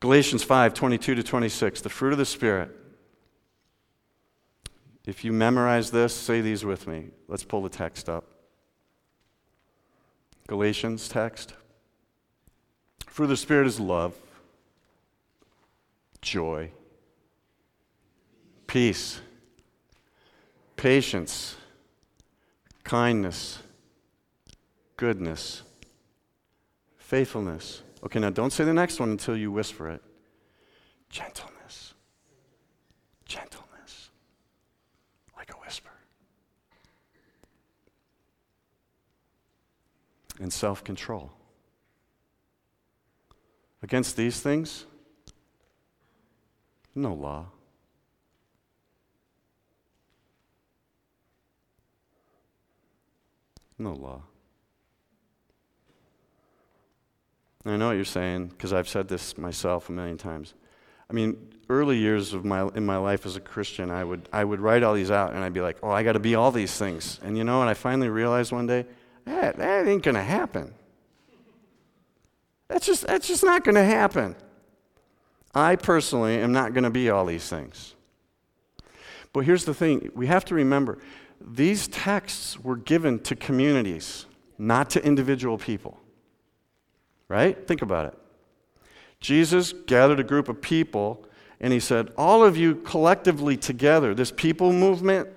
Galatians 0.00 0.42
5 0.42 0.74
22 0.74 1.14
to 1.14 1.22
26, 1.22 1.80
the 1.80 1.88
fruit 1.88 2.12
of 2.12 2.18
the 2.18 2.26
Spirit. 2.26 2.70
If 5.06 5.24
you 5.24 5.32
memorize 5.32 5.90
this, 5.90 6.14
say 6.14 6.40
these 6.40 6.64
with 6.64 6.86
me. 6.86 7.06
Let's 7.28 7.44
pull 7.44 7.62
the 7.62 7.68
text 7.68 8.08
up. 8.08 8.24
Galatians 10.48 11.08
text. 11.08 11.54
Fruit 13.06 13.24
of 13.24 13.30
the 13.30 13.36
Spirit 13.36 13.66
is 13.66 13.80
love, 13.80 14.14
joy, 16.20 16.70
peace, 18.66 19.20
patience, 20.76 21.56
kindness, 22.84 23.60
goodness, 24.96 25.62
faithfulness 26.98 27.82
Okay, 28.06 28.20
now 28.20 28.30
don't 28.30 28.52
say 28.52 28.62
the 28.62 28.72
next 28.72 29.00
one 29.00 29.10
until 29.10 29.36
you 29.36 29.50
whisper 29.50 29.90
it. 29.90 30.00
Gentleness. 31.10 31.94
Gentleness. 33.24 34.10
Like 35.36 35.52
a 35.52 35.56
whisper. 35.56 35.90
And 40.38 40.52
self 40.52 40.84
control. 40.84 41.32
Against 43.82 44.16
these 44.16 44.38
things, 44.38 44.86
no 46.94 47.12
law. 47.12 47.46
No 53.76 53.94
law. 53.94 54.22
And 57.66 57.74
I 57.74 57.78
know 57.78 57.88
what 57.88 57.94
you're 57.94 58.04
saying 58.04 58.46
because 58.46 58.72
I've 58.72 58.88
said 58.88 59.08
this 59.08 59.36
myself 59.36 59.88
a 59.88 59.92
million 59.92 60.16
times. 60.16 60.54
I 61.10 61.12
mean, 61.12 61.52
early 61.68 61.98
years 61.98 62.32
of 62.32 62.44
my 62.44 62.68
in 62.76 62.86
my 62.86 62.96
life 62.96 63.26
as 63.26 63.34
a 63.34 63.40
Christian, 63.40 63.90
I 63.90 64.04
would 64.04 64.28
I 64.32 64.44
would 64.44 64.60
write 64.60 64.84
all 64.84 64.94
these 64.94 65.10
out 65.10 65.34
and 65.34 65.42
I'd 65.42 65.52
be 65.52 65.60
like, 65.60 65.78
"Oh, 65.82 65.90
I 65.90 66.04
got 66.04 66.12
to 66.12 66.20
be 66.20 66.36
all 66.36 66.52
these 66.52 66.78
things." 66.78 67.18
And 67.24 67.36
you 67.36 67.42
know, 67.42 67.62
and 67.62 67.68
I 67.68 67.74
finally 67.74 68.08
realized 68.08 68.52
one 68.52 68.68
day, 68.68 68.86
that 69.24 69.56
that 69.56 69.88
ain't 69.88 70.04
going 70.04 70.14
to 70.14 70.22
happen. 70.22 70.74
That's 72.68 72.86
just 72.86 73.04
that's 73.04 73.26
just 73.26 73.42
not 73.42 73.64
going 73.64 73.74
to 73.74 73.84
happen. 73.84 74.36
I 75.52 75.74
personally 75.74 76.38
am 76.38 76.52
not 76.52 76.72
going 76.72 76.84
to 76.84 76.90
be 76.90 77.10
all 77.10 77.26
these 77.26 77.48
things. 77.48 77.96
But 79.32 79.40
here's 79.40 79.64
the 79.64 79.74
thing, 79.74 80.12
we 80.14 80.28
have 80.28 80.44
to 80.44 80.54
remember 80.54 80.98
these 81.40 81.88
texts 81.88 82.60
were 82.60 82.76
given 82.76 83.18
to 83.24 83.34
communities, 83.34 84.26
not 84.56 84.88
to 84.90 85.04
individual 85.04 85.58
people 85.58 85.98
right? 87.28 87.66
Think 87.66 87.82
about 87.82 88.06
it. 88.06 88.18
Jesus 89.20 89.72
gathered 89.72 90.20
a 90.20 90.24
group 90.24 90.48
of 90.48 90.60
people 90.60 91.24
and 91.60 91.72
he 91.72 91.80
said, 91.80 92.12
All 92.16 92.44
of 92.44 92.56
you 92.56 92.76
collectively 92.76 93.56
together, 93.56 94.14
this 94.14 94.30
people 94.30 94.72
movement, 94.72 95.28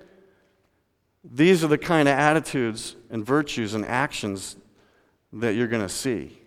these 1.24 1.64
are 1.64 1.68
the 1.68 1.78
kind 1.78 2.08
of 2.08 2.18
attitudes 2.18 2.96
and 3.10 3.24
virtues 3.24 3.74
and 3.74 3.84
actions 3.84 4.56
that 5.32 5.54
you're 5.54 5.68
going 5.68 5.82
to 5.82 5.88
see. 5.88 6.38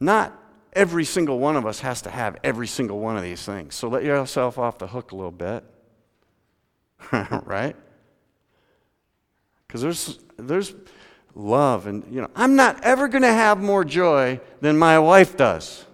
Not 0.00 0.36
every 0.72 1.04
single 1.04 1.38
one 1.38 1.56
of 1.56 1.66
us 1.66 1.80
has 1.80 2.02
to 2.02 2.10
have 2.10 2.36
every 2.44 2.66
single 2.66 3.00
one 3.00 3.16
of 3.16 3.22
these 3.22 3.44
things. 3.44 3.74
So 3.74 3.88
let 3.88 4.04
yourself 4.04 4.58
off 4.58 4.78
the 4.78 4.86
hook 4.86 5.12
a 5.12 5.16
little 5.16 5.30
bit. 5.30 5.64
right? 7.12 7.76
Because 9.66 9.82
there's, 9.82 10.18
there's, 10.36 10.74
love. 11.34 11.86
And, 11.86 12.04
you 12.10 12.20
know, 12.20 12.30
I'm 12.34 12.56
not 12.56 12.82
ever 12.82 13.08
going 13.08 13.22
to 13.22 13.32
have 13.32 13.60
more 13.60 13.84
joy 13.84 14.40
than 14.60 14.78
my 14.78 14.98
wife 14.98 15.36
does. 15.36 15.86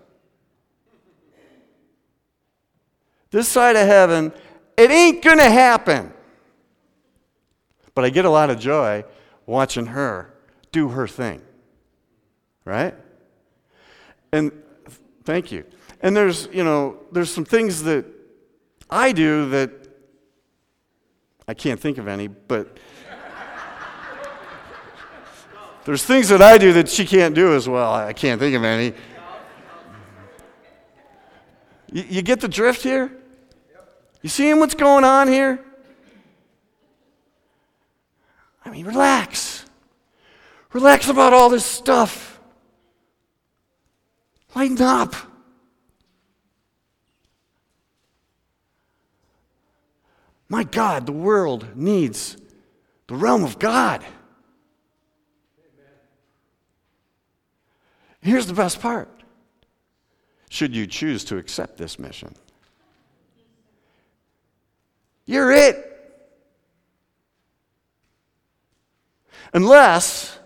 This 3.31 3.49
side 3.49 3.77
of 3.77 3.87
heaven, 3.87 4.33
it 4.77 4.90
ain't 4.90 5.22
going 5.22 5.38
to 5.38 5.51
happen. 5.51 6.12
But 7.94 8.05
I 8.05 8.11
get 8.11 8.25
a 8.25 8.31
lot 8.31 8.51
of 8.51 8.59
joy 8.59 9.05
watching 9.46 9.87
her 9.87 10.35
do 10.72 10.88
her 10.88 11.09
thing. 11.09 11.42
Right? 12.64 12.94
And 14.33 14.53
thank 15.25 15.53
you. 15.53 15.64
And 16.01 16.16
there's, 16.16 16.49
you 16.53 16.64
know, 16.64 16.99
there's 17.12 17.31
some 17.31 17.44
things 17.44 17.83
that 17.85 18.05
I 18.90 19.12
do 19.12 19.49
that 19.51 19.70
I 21.49 21.55
can't 21.55 21.81
think 21.81 21.99
of 21.99 22.09
any, 22.09 22.27
but 22.27 22.79
there's 25.87 26.05
things 26.05 26.29
that 26.31 26.42
I 26.42 26.59
do 26.59 26.72
that 26.72 26.88
she 26.88 27.07
can't 27.07 27.33
do 27.33 27.55
as 27.55 27.68
well. 27.68 27.94
I 27.94 28.12
can't 28.12 28.40
think 28.40 28.57
of 28.57 28.64
any. 28.64 28.92
You, 31.92 32.05
you 32.09 32.22
get 32.22 32.40
the 32.40 32.49
drift 32.49 32.83
here? 32.83 33.16
You 34.20 34.29
seeing 34.29 34.59
what's 34.59 34.75
going 34.75 35.05
on 35.05 35.29
here? 35.29 35.64
I 38.64 38.70
mean, 38.70 38.85
relax. 38.85 39.64
Relax 40.72 41.09
about 41.09 41.33
all 41.33 41.49
this 41.49 41.64
stuff. 41.64 42.40
Lighten 44.57 44.83
up. 44.83 45.14
My 50.49 50.64
God, 50.64 51.07
the 51.07 51.12
world 51.12 51.77
needs 51.77 52.37
the 53.07 53.14
realm 53.14 53.44
of 53.44 53.61
God. 53.61 54.05
Here's 58.26 58.48
the 58.48 58.54
best 58.54 58.80
part 58.80 59.08
should 60.48 60.74
you 60.74 60.88
choose 60.88 61.22
to 61.26 61.36
accept 61.36 61.76
this 61.76 61.96
mission. 61.96 62.34
You're 65.26 65.52
it. 65.52 65.92
Unless 69.54 70.40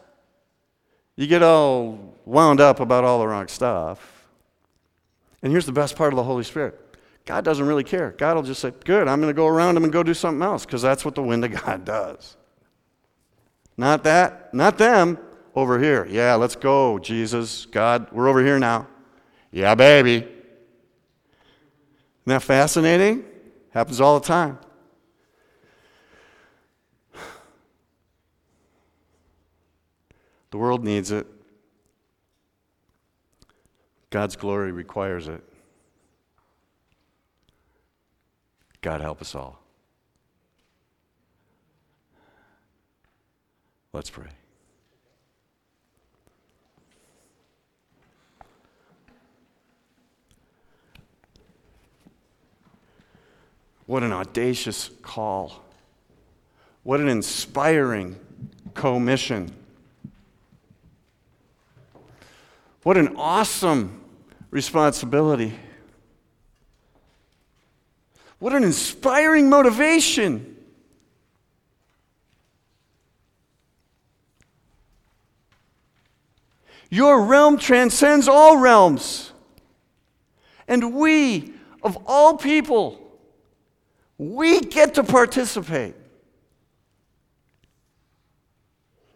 you 1.16 1.26
get 1.26 1.42
all 1.42 2.14
wound 2.26 2.60
up 2.60 2.80
about 2.80 3.04
all 3.04 3.18
the 3.18 3.26
wrong 3.26 3.48
stuff. 3.48 4.28
And 5.42 5.50
here's 5.50 5.64
the 5.64 5.72
best 5.72 5.96
part 5.96 6.12
of 6.12 6.18
the 6.18 6.24
Holy 6.24 6.44
Spirit 6.44 6.78
God 7.24 7.46
doesn't 7.46 7.66
really 7.66 7.84
care. 7.84 8.10
God 8.10 8.36
will 8.36 8.42
just 8.42 8.60
say, 8.60 8.72
Good, 8.84 9.08
I'm 9.08 9.22
going 9.22 9.32
to 9.32 9.36
go 9.36 9.46
around 9.46 9.78
him 9.78 9.84
and 9.84 9.92
go 9.92 10.02
do 10.02 10.12
something 10.12 10.42
else 10.42 10.66
because 10.66 10.82
that's 10.82 11.02
what 11.02 11.14
the 11.14 11.22
wind 11.22 11.46
of 11.46 11.52
God 11.64 11.86
does. 11.86 12.36
Not 13.78 14.04
that, 14.04 14.52
not 14.52 14.76
them. 14.76 15.18
Over 15.54 15.78
here. 15.78 16.06
Yeah, 16.08 16.36
let's 16.36 16.56
go, 16.56 16.98
Jesus, 16.98 17.66
God, 17.66 18.08
we're 18.12 18.28
over 18.28 18.44
here 18.44 18.58
now. 18.58 18.86
Yeah, 19.50 19.74
baby. 19.74 20.16
Isn't 20.16 20.36
that 22.26 22.42
fascinating? 22.42 23.24
Happens 23.70 24.00
all 24.00 24.18
the 24.20 24.26
time. 24.26 24.58
The 30.50 30.58
world 30.58 30.84
needs 30.84 31.10
it. 31.10 31.26
God's 34.10 34.34
glory 34.34 34.72
requires 34.72 35.28
it. 35.28 35.42
God 38.80 39.00
help 39.00 39.20
us 39.20 39.34
all. 39.34 39.62
Let's 43.92 44.10
pray. 44.10 44.39
What 53.90 54.04
an 54.04 54.12
audacious 54.12 54.88
call. 55.02 55.64
What 56.84 57.00
an 57.00 57.08
inspiring 57.08 58.14
commission. 58.72 59.52
What 62.84 62.96
an 62.96 63.16
awesome 63.16 64.00
responsibility. 64.52 65.58
What 68.38 68.52
an 68.52 68.62
inspiring 68.62 69.50
motivation. 69.50 70.56
Your 76.90 77.24
realm 77.24 77.58
transcends 77.58 78.28
all 78.28 78.56
realms. 78.56 79.32
And 80.68 80.94
we, 80.94 81.54
of 81.82 81.98
all 82.06 82.36
people, 82.36 83.09
we 84.20 84.60
get 84.60 84.92
to 84.92 85.02
participate 85.02 85.94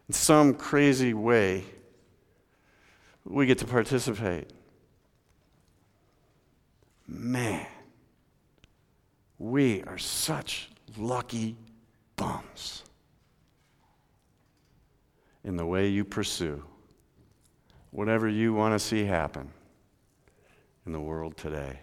in 0.09 0.15
some 0.15 0.55
crazy 0.55 1.13
way 1.13 1.63
we 3.27 3.45
get 3.45 3.59
to 3.59 3.67
participate. 3.67 4.51
Man, 7.07 7.67
we 9.39 9.83
are 9.83 9.99
such 9.99 10.71
lucky 10.97 11.59
bums 12.17 12.83
in 15.45 15.57
the 15.57 15.67
way 15.67 15.89
you 15.89 16.07
pursue 16.07 16.65
whatever 17.91 18.27
you 18.27 18.55
want 18.55 18.73
to 18.73 18.79
see 18.79 19.05
happen 19.05 19.51
in 20.87 20.93
the 20.93 21.01
world 21.01 21.37
today. 21.37 21.79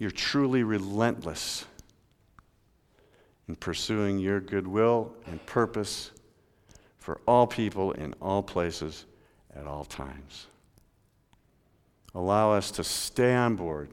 You're 0.00 0.10
truly 0.10 0.62
relentless 0.62 1.66
in 3.46 3.54
pursuing 3.54 4.18
your 4.18 4.40
goodwill 4.40 5.12
and 5.26 5.44
purpose 5.44 6.10
for 6.96 7.20
all 7.26 7.46
people 7.46 7.92
in 7.92 8.14
all 8.14 8.42
places 8.42 9.04
at 9.54 9.66
all 9.66 9.84
times. 9.84 10.46
Allow 12.14 12.50
us 12.52 12.70
to 12.72 12.82
stay 12.82 13.34
on 13.34 13.56
board. 13.56 13.90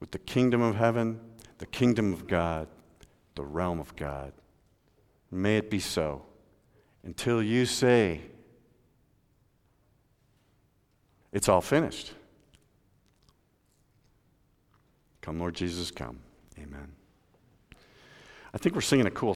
With 0.00 0.12
the 0.12 0.18
kingdom 0.18 0.62
of 0.62 0.76
heaven, 0.76 1.20
the 1.58 1.66
kingdom 1.66 2.14
of 2.14 2.26
God, 2.26 2.68
the 3.34 3.44
realm 3.44 3.80
of 3.80 3.94
God. 3.96 4.32
May 5.30 5.58
it 5.58 5.68
be 5.68 5.78
so 5.78 6.22
until 7.02 7.42
you 7.42 7.66
say, 7.66 8.22
It's 11.34 11.48
all 11.48 11.60
finished. 11.60 12.12
Come, 15.20 15.40
Lord 15.40 15.54
Jesus, 15.54 15.90
come. 15.90 16.20
Amen. 16.58 16.92
I 18.52 18.58
think 18.58 18.76
we're 18.76 18.82
singing 18.82 19.06
a 19.06 19.10
cool 19.10 19.32